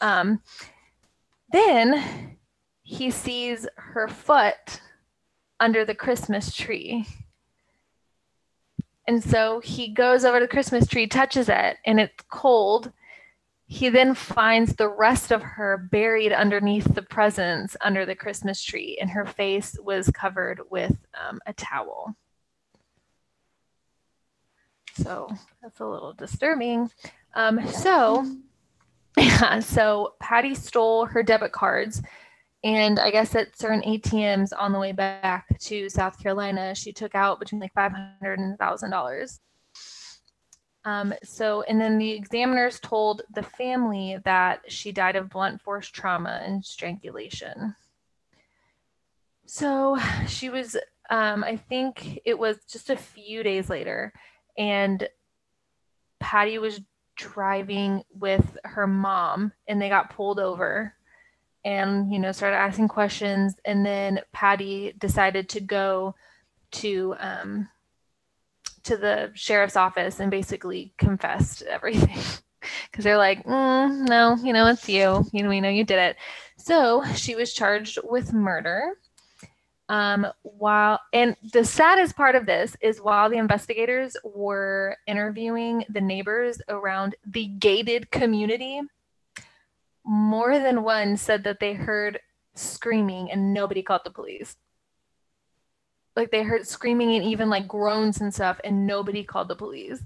Um, 0.00 0.40
then 1.52 2.36
he 2.82 3.10
sees 3.10 3.66
her 3.76 4.08
foot 4.08 4.80
under 5.58 5.84
the 5.84 5.94
Christmas 5.94 6.54
tree. 6.54 7.06
And 9.06 9.22
so 9.22 9.60
he 9.60 9.88
goes 9.88 10.24
over 10.24 10.38
to 10.38 10.44
the 10.44 10.48
Christmas 10.48 10.86
tree, 10.86 11.06
touches 11.06 11.48
it, 11.48 11.76
and 11.84 11.98
it's 11.98 12.24
cold. 12.30 12.92
He 13.66 13.88
then 13.88 14.14
finds 14.14 14.74
the 14.74 14.88
rest 14.88 15.30
of 15.30 15.42
her 15.42 15.88
buried 15.90 16.32
underneath 16.32 16.94
the 16.94 17.02
presents 17.02 17.76
under 17.80 18.04
the 18.04 18.14
Christmas 18.14 18.62
tree, 18.62 18.98
and 19.00 19.10
her 19.10 19.24
face 19.24 19.76
was 19.82 20.10
covered 20.10 20.60
with 20.70 20.96
um, 21.28 21.40
a 21.46 21.52
towel. 21.52 22.16
So 24.94 25.28
that's 25.62 25.80
a 25.80 25.86
little 25.86 26.12
disturbing. 26.12 26.90
Um, 27.34 27.66
so 27.68 28.26
yeah, 29.16 29.58
so 29.60 30.14
Patty 30.20 30.54
stole 30.54 31.06
her 31.06 31.22
debit 31.22 31.52
cards. 31.52 32.02
And 32.62 32.98
I 32.98 33.10
guess 33.10 33.34
at 33.34 33.58
certain 33.58 33.80
ATMs 33.82 34.52
on 34.56 34.72
the 34.72 34.78
way 34.78 34.92
back 34.92 35.58
to 35.60 35.88
South 35.88 36.22
Carolina, 36.22 36.74
she 36.74 36.92
took 36.92 37.14
out 37.14 37.40
between 37.40 37.60
like 37.60 37.72
five 37.72 37.92
hundred 37.92 38.38
and 38.38 38.58
thousand 38.58 38.90
dollars. 38.90 39.40
Um, 40.84 41.12
so, 41.22 41.62
and 41.62 41.80
then 41.80 41.98
the 41.98 42.10
examiners 42.10 42.80
told 42.80 43.22
the 43.34 43.42
family 43.42 44.18
that 44.24 44.60
she 44.70 44.92
died 44.92 45.16
of 45.16 45.28
blunt 45.28 45.60
force 45.60 45.88
trauma 45.88 46.40
and 46.44 46.64
strangulation. 46.64 47.74
So 49.46 49.98
she 50.26 50.48
was, 50.48 50.76
um, 51.10 51.44
I 51.44 51.56
think 51.56 52.20
it 52.24 52.38
was 52.38 52.58
just 52.70 52.88
a 52.88 52.96
few 52.96 53.42
days 53.42 53.68
later, 53.68 54.12
and 54.56 55.06
Patty 56.18 56.58
was 56.58 56.80
driving 57.20 58.02
with 58.18 58.56
her 58.64 58.86
mom 58.86 59.52
and 59.68 59.80
they 59.80 59.88
got 59.88 60.14
pulled 60.14 60.40
over 60.40 60.94
and 61.64 62.10
you 62.10 62.18
know 62.18 62.32
started 62.32 62.56
asking 62.56 62.88
questions. 62.88 63.54
And 63.64 63.84
then 63.84 64.20
patty 64.32 64.94
decided 64.98 65.48
to 65.50 65.60
go 65.60 66.14
to 66.72 67.14
um 67.18 67.68
to 68.84 68.96
the 68.96 69.30
sheriff's 69.34 69.76
office 69.76 70.20
and 70.20 70.30
basically 70.30 70.94
confessed 70.98 71.62
everything. 71.62 72.18
Because 72.90 73.04
they're 73.04 73.16
like 73.16 73.42
mm, 73.44 74.06
no 74.06 74.36
you 74.44 74.52
know 74.52 74.66
it's 74.66 74.86
you. 74.86 75.24
You 75.32 75.42
know 75.42 75.48
we 75.48 75.62
know 75.62 75.70
you 75.70 75.82
did 75.84 75.98
it. 75.98 76.16
So 76.58 77.02
she 77.14 77.34
was 77.34 77.54
charged 77.54 77.98
with 78.04 78.34
murder 78.34 78.98
um, 79.90 80.24
while 80.42 81.00
and 81.12 81.36
the 81.52 81.64
saddest 81.64 82.14
part 82.14 82.36
of 82.36 82.46
this 82.46 82.76
is 82.80 83.00
while 83.00 83.28
the 83.28 83.38
investigators 83.38 84.16
were 84.22 84.96
interviewing 85.08 85.84
the 85.88 86.00
neighbors 86.00 86.62
around 86.68 87.16
the 87.26 87.46
gated 87.46 88.08
community, 88.12 88.82
more 90.04 90.60
than 90.60 90.84
one 90.84 91.16
said 91.16 91.42
that 91.42 91.58
they 91.58 91.72
heard 91.72 92.20
screaming 92.54 93.32
and 93.32 93.52
nobody 93.52 93.82
called 93.82 94.02
the 94.04 94.12
police. 94.12 94.54
Like 96.14 96.30
they 96.30 96.44
heard 96.44 96.68
screaming 96.68 97.16
and 97.16 97.24
even 97.24 97.50
like 97.50 97.66
groans 97.66 98.20
and 98.20 98.32
stuff, 98.32 98.60
and 98.62 98.86
nobody 98.86 99.24
called 99.24 99.48
the 99.48 99.56
police. 99.56 100.04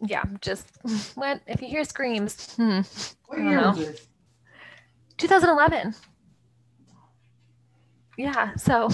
Yeah, 0.00 0.22
just 0.40 0.68
what 1.16 1.40
if 1.48 1.60
you 1.60 1.66
hear 1.66 1.82
screams? 1.82 2.54
Hmm, 2.54 2.82
what 3.26 3.40
year 3.40 3.58
was 3.66 3.78
this? 3.78 4.06
2011 5.18 5.96
yeah, 8.16 8.54
so 8.56 8.88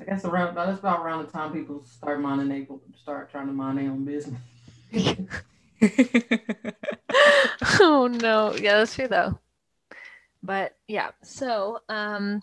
I 0.00 0.04
guess 0.04 0.24
around 0.24 0.54
that's 0.54 0.78
about 0.78 1.04
around 1.04 1.26
the 1.26 1.30
time 1.30 1.52
people 1.52 1.84
start 1.84 2.20
minding 2.20 2.48
they 2.48 2.66
start 3.00 3.30
trying 3.30 3.46
to 3.46 3.52
mind 3.52 3.78
their 3.78 3.90
own 3.90 4.04
business. 4.04 4.40
oh 7.80 8.06
no, 8.06 8.54
yeah, 8.56 8.78
that's 8.78 8.94
true 8.94 9.08
though. 9.08 9.38
But 10.42 10.76
yeah, 10.88 11.10
so 11.22 11.78
um, 11.88 12.42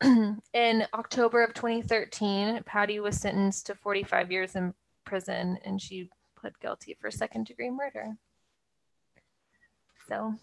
in 0.52 0.86
October 0.92 1.42
of 1.42 1.54
2013, 1.54 2.62
Patty 2.64 3.00
was 3.00 3.18
sentenced 3.18 3.66
to 3.66 3.74
45 3.74 4.30
years 4.30 4.54
in 4.54 4.74
prison 5.04 5.58
and 5.64 5.80
she 5.80 6.10
pled 6.38 6.58
guilty 6.60 6.96
for 7.00 7.10
second 7.10 7.46
degree 7.46 7.70
murder. 7.70 8.16
So, 10.08 10.34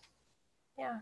yeah. 0.78 1.00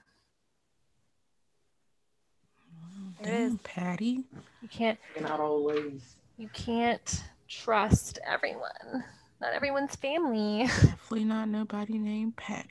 Damn, 3.24 3.58
Patty. 3.60 4.24
You 4.62 4.68
can't. 4.70 5.00
Not 5.20 5.40
always. 5.40 6.16
You 6.38 6.50
can't 6.54 7.24
trust 7.48 8.20
everyone. 8.26 9.04
Not 9.40 9.54
everyone's 9.54 9.96
family. 9.96 10.66
Definitely 10.68 11.26
not 11.26 11.50
nobody 11.50 11.98
named 11.98 12.36
Patty. 12.38 12.70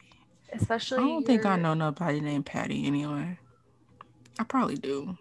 Especially. 0.53 0.99
I 0.99 1.01
don't 1.01 1.13
your... 1.13 1.23
think 1.23 1.47
I 1.47 1.57
know 1.57 1.75
nobody 1.75 2.21
named 2.21 2.47
Patty 2.47 2.87
anyway. 2.87 3.39
I 4.39 4.45
probably 4.45 4.77
do. 4.77 5.19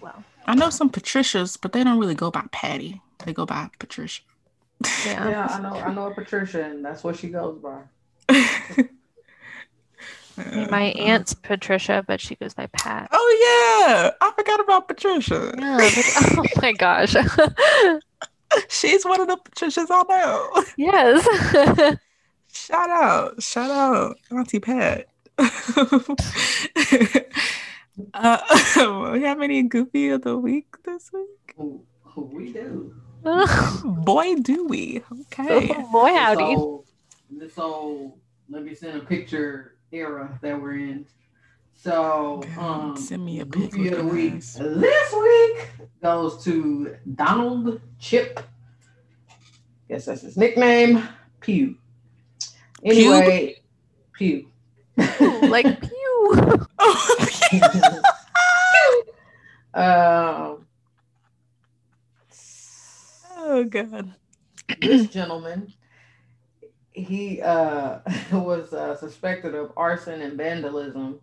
Well, 0.00 0.22
I 0.46 0.54
know 0.54 0.70
some 0.70 0.90
Patricias, 0.90 1.56
but 1.56 1.72
they 1.72 1.82
don't 1.82 1.98
really 1.98 2.14
go 2.14 2.30
by 2.30 2.44
Patty. 2.52 3.00
They 3.24 3.32
go 3.32 3.46
by 3.46 3.70
Patricia. 3.78 4.22
Yeah, 5.06 5.28
yeah 5.28 5.46
I 5.50 5.60
know. 5.60 5.74
I 5.74 5.94
know 5.94 6.06
a 6.08 6.14
Patricia, 6.14 6.62
and 6.64 6.84
that's 6.84 7.02
what 7.02 7.16
she 7.16 7.28
goes 7.28 7.58
by. 7.58 7.82
My 10.36 10.92
aunt's 10.98 11.34
Patricia, 11.34 12.04
but 12.06 12.20
she 12.20 12.34
goes 12.34 12.54
by 12.54 12.66
Pat. 12.66 13.08
Oh 13.12 13.88
yeah, 13.88 14.10
I 14.20 14.32
forgot 14.36 14.60
about 14.60 14.88
Patricia. 14.88 15.54
Yeah, 15.58 15.76
but, 15.78 16.38
oh 16.38 16.44
my 16.60 16.72
gosh, 16.72 17.14
she's 18.68 19.04
one 19.04 19.20
of 19.20 19.28
the 19.28 19.36
Patricias 19.36 19.88
I 19.90 20.02
know. 20.08 20.64
Yes. 20.76 21.26
shout 22.52 22.90
out, 22.90 23.42
shout 23.42 23.70
out, 23.70 24.16
Auntie 24.30 24.60
Pat. 24.60 25.06
uh, 28.14 29.10
we 29.12 29.22
have 29.22 29.40
any 29.40 29.62
goofy 29.62 30.10
of 30.10 30.22
the 30.22 30.36
week 30.36 30.66
this 30.84 31.10
week? 31.12 31.54
we 32.16 32.52
do. 32.52 32.94
Boy, 33.84 34.36
do 34.36 34.66
we? 34.66 35.02
Okay. 35.22 35.68
Oh, 35.76 35.92
boy, 35.92 36.14
howdy. 36.14 36.44
This 36.44 36.56
old, 36.56 36.86
this 37.30 37.58
old, 37.58 38.18
let 38.48 38.64
me 38.64 38.74
send 38.74 38.96
a 39.00 39.04
picture 39.04 39.75
era 39.96 40.38
that 40.42 40.60
we're 40.60 40.76
in. 40.76 41.06
So, 41.74 42.42
um, 42.58 42.96
send 42.96 43.24
me 43.24 43.40
a 43.40 43.44
goofy 43.44 43.88
of 43.88 43.98
the 43.98 44.04
week. 44.04 44.40
This 44.40 45.12
week 45.12 45.68
goes 46.02 46.42
to 46.44 46.96
Donald 47.14 47.80
Chip. 47.98 48.40
Guess 49.88 50.06
that's 50.06 50.22
his 50.22 50.36
nickname. 50.36 51.06
Pew. 51.40 51.76
Anyway, 52.84 53.56
Pew. 54.12 54.50
Pew. 55.18 55.40
like 55.42 55.80
Pew. 55.80 56.32
um, 59.74 60.66
oh 63.36 63.64
God. 63.68 64.14
This 64.80 65.06
gentleman 65.06 65.72
he 66.96 67.42
uh, 67.42 67.98
was 68.32 68.72
uh, 68.72 68.96
suspected 68.96 69.54
of 69.54 69.72
arson 69.76 70.22
and 70.22 70.36
vandalism. 70.36 71.20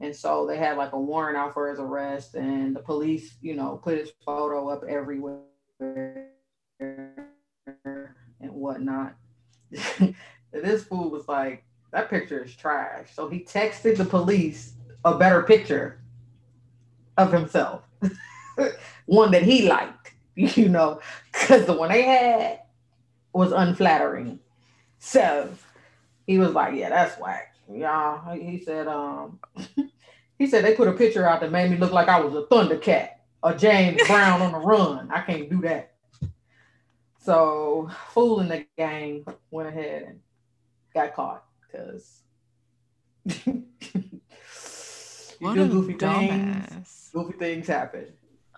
And 0.00 0.14
so 0.14 0.46
they 0.46 0.56
had 0.56 0.76
like 0.76 0.92
a 0.92 1.00
warrant 1.00 1.36
out 1.36 1.54
for 1.54 1.70
his 1.70 1.78
arrest, 1.78 2.34
and 2.34 2.76
the 2.76 2.80
police, 2.80 3.36
you 3.40 3.54
know, 3.54 3.80
put 3.82 3.98
his 3.98 4.12
photo 4.24 4.68
up 4.68 4.84
everywhere 4.84 5.40
and 5.80 7.16
whatnot. 8.40 9.14
this 10.52 10.84
fool 10.84 11.10
was 11.10 11.26
like, 11.28 11.64
that 11.92 12.10
picture 12.10 12.44
is 12.44 12.54
trash. 12.54 13.08
So 13.14 13.28
he 13.28 13.40
texted 13.40 13.96
the 13.96 14.04
police 14.04 14.74
a 15.04 15.16
better 15.16 15.42
picture 15.42 16.02
of 17.16 17.32
himself, 17.32 17.84
one 19.06 19.30
that 19.30 19.42
he 19.42 19.66
liked, 19.66 20.12
you 20.34 20.68
know, 20.68 21.00
because 21.32 21.64
the 21.64 21.72
one 21.72 21.88
they 21.88 22.02
had 22.02 22.60
was 23.32 23.52
unflattering. 23.52 24.40
So 24.98 25.50
he 26.26 26.38
was 26.38 26.52
like, 26.52 26.74
Yeah, 26.74 26.90
that's 26.90 27.20
whack. 27.20 27.54
Y'all, 27.72 28.34
He 28.34 28.58
said, 28.58 28.86
um, 28.86 29.40
he 30.38 30.46
said 30.46 30.64
they 30.64 30.74
put 30.74 30.88
a 30.88 30.92
picture 30.92 31.26
out 31.28 31.40
that 31.40 31.50
made 31.50 31.70
me 31.70 31.76
look 31.76 31.92
like 31.92 32.08
I 32.08 32.20
was 32.20 32.34
a 32.34 32.46
Thundercat 32.46 33.10
or 33.42 33.54
James 33.54 34.00
Brown 34.06 34.42
on 34.42 34.52
the 34.52 34.58
run. 34.58 35.10
I 35.10 35.22
can't 35.22 35.50
do 35.50 35.60
that. 35.62 35.92
So 37.18 37.90
Fool 38.12 38.40
in 38.40 38.48
the 38.48 38.64
Gang 38.78 39.24
went 39.50 39.68
ahead 39.68 40.04
and 40.04 40.20
got 40.94 41.14
caught 41.14 41.44
because 41.62 42.22
you 43.46 43.64
do 45.40 45.66
goofy 45.68 45.94
things. 45.94 47.10
Goofy 47.12 47.36
things 47.36 47.66
happen. 47.66 48.06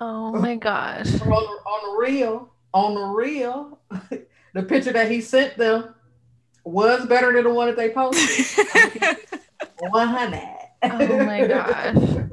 Oh 0.00 0.32
my 0.40 0.56
gosh. 0.56 1.20
on, 1.22 1.28
the, 1.28 1.34
on 1.34 1.94
the 1.94 2.06
real, 2.06 2.52
on 2.74 2.94
the 2.94 3.06
real, 3.06 3.78
the 4.52 4.62
picture 4.62 4.92
that 4.92 5.10
he 5.10 5.22
sent 5.22 5.56
them 5.56 5.94
was 6.64 7.06
better 7.06 7.32
than 7.32 7.44
the 7.44 7.50
one 7.50 7.68
that 7.68 7.76
they 7.76 7.90
posted. 7.90 8.66
100. 9.78 10.42
Oh 10.82 11.24
my 11.24 11.46
gosh. 11.46 12.30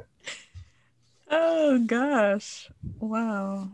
oh 1.29 1.79
gosh. 1.85 2.69
Wow. 2.99 3.69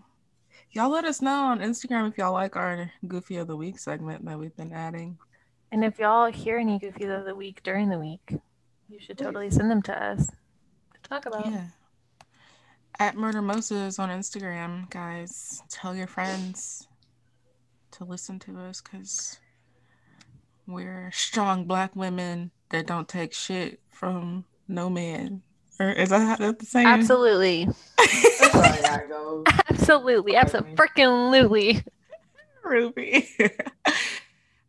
Y'all 0.72 0.90
let 0.90 1.04
us 1.04 1.22
know 1.22 1.46
on 1.46 1.60
Instagram 1.60 2.10
if 2.10 2.18
y'all 2.18 2.32
like 2.32 2.56
our 2.56 2.92
Goofy 3.06 3.38
of 3.38 3.48
the 3.48 3.58
Week 3.58 3.78
segment 3.78 4.24
that 4.24 4.40
we've 4.40 4.56
been 4.56 4.72
adding. 4.72 5.18
And 5.72 5.84
if 5.84 6.00
y'all 6.00 6.32
hear 6.32 6.58
any 6.58 6.80
Goofy 6.80 7.06
of 7.06 7.26
the 7.26 7.36
Week 7.36 7.62
during 7.64 7.90
the 7.90 8.00
week, 8.00 8.36
you 8.88 9.00
should 9.00 9.18
totally 9.18 9.50
send 9.50 9.70
them 9.70 9.82
to 9.84 10.04
us 10.04 10.28
to 10.28 11.10
talk 11.10 11.26
about. 11.26 11.46
Yeah. 11.46 11.68
At 13.00 13.18
Murder 13.18 13.42
Moses 13.42 14.00
on 14.00 14.10
Instagram, 14.10 14.90
guys. 14.90 15.62
Tell 15.70 15.94
your 15.96 16.08
friends 16.08 16.88
to 17.92 18.06
listen 18.06 18.40
to 18.40 18.58
us 18.60 18.80
because 18.80 19.41
we're 20.72 21.12
strong 21.14 21.66
black 21.66 21.96
women 21.96 22.52
that 22.70 22.88
don't 22.88 23.08
take 23.08 23.34
shit 23.34 23.80
from 23.90 24.46
no 24.68 24.90
man. 24.90 25.42
Or 25.80 25.90
is 25.90 26.10
that 26.10 26.20
how 26.20 26.36
that's 26.36 26.60
the 26.60 26.66
same? 26.66 26.88
Absolutely. 26.88 27.68
absolutely. 29.70 30.36
Absolutely. 30.36 31.84
Ruby. 32.64 33.28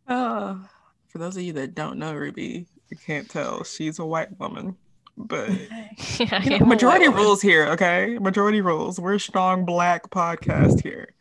oh, 0.09 0.65
for 1.09 1.19
those 1.19 1.37
of 1.37 1.43
you 1.43 1.53
that 1.55 1.75
don't 1.75 1.99
know 1.99 2.15
Ruby, 2.15 2.67
you 2.89 2.97
can't 2.97 3.29
tell 3.29 3.65
she's 3.65 3.99
a 3.99 4.07
white 4.07 4.39
woman. 4.39 4.77
But 5.17 5.51
yeah, 6.19 6.43
you 6.43 6.59
know, 6.59 6.67
majority 6.67 7.09
rules 7.09 7.43
here, 7.43 7.67
okay? 7.69 8.19
Majority 8.19 8.63
rules. 8.63 8.99
We're 8.99 9.19
strong 9.19 9.67
black 9.67 10.09
podcast 10.11 10.83
here. 10.83 11.13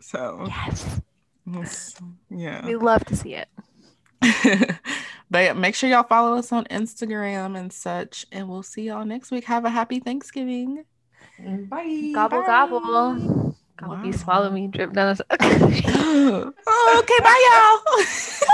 So 0.00 0.46
yes. 0.48 1.00
Yeah. 2.30 2.64
We 2.64 2.76
love 2.76 3.04
to 3.06 3.16
see 3.16 3.34
it. 3.34 3.48
but 5.30 5.56
make 5.56 5.74
sure 5.74 5.88
y'all 5.88 6.02
follow 6.02 6.36
us 6.36 6.52
on 6.52 6.64
Instagram 6.66 7.58
and 7.58 7.72
such. 7.72 8.26
And 8.32 8.48
we'll 8.48 8.62
see 8.62 8.82
y'all 8.82 9.04
next 9.04 9.30
week. 9.30 9.44
Have 9.44 9.64
a 9.64 9.70
happy 9.70 10.00
Thanksgiving. 10.00 10.84
Bye. 11.38 12.12
Gobble 12.14 12.40
bye. 12.40 12.46
gobble. 12.46 13.56
Gobble 13.76 13.96
wow. 13.96 14.10
swallow 14.12 14.50
me, 14.50 14.68
drip 14.68 14.92
down. 14.92 15.16
oh, 15.40 16.52
okay, 16.98 17.18
bye 17.22 17.74
y'all. 17.96 18.46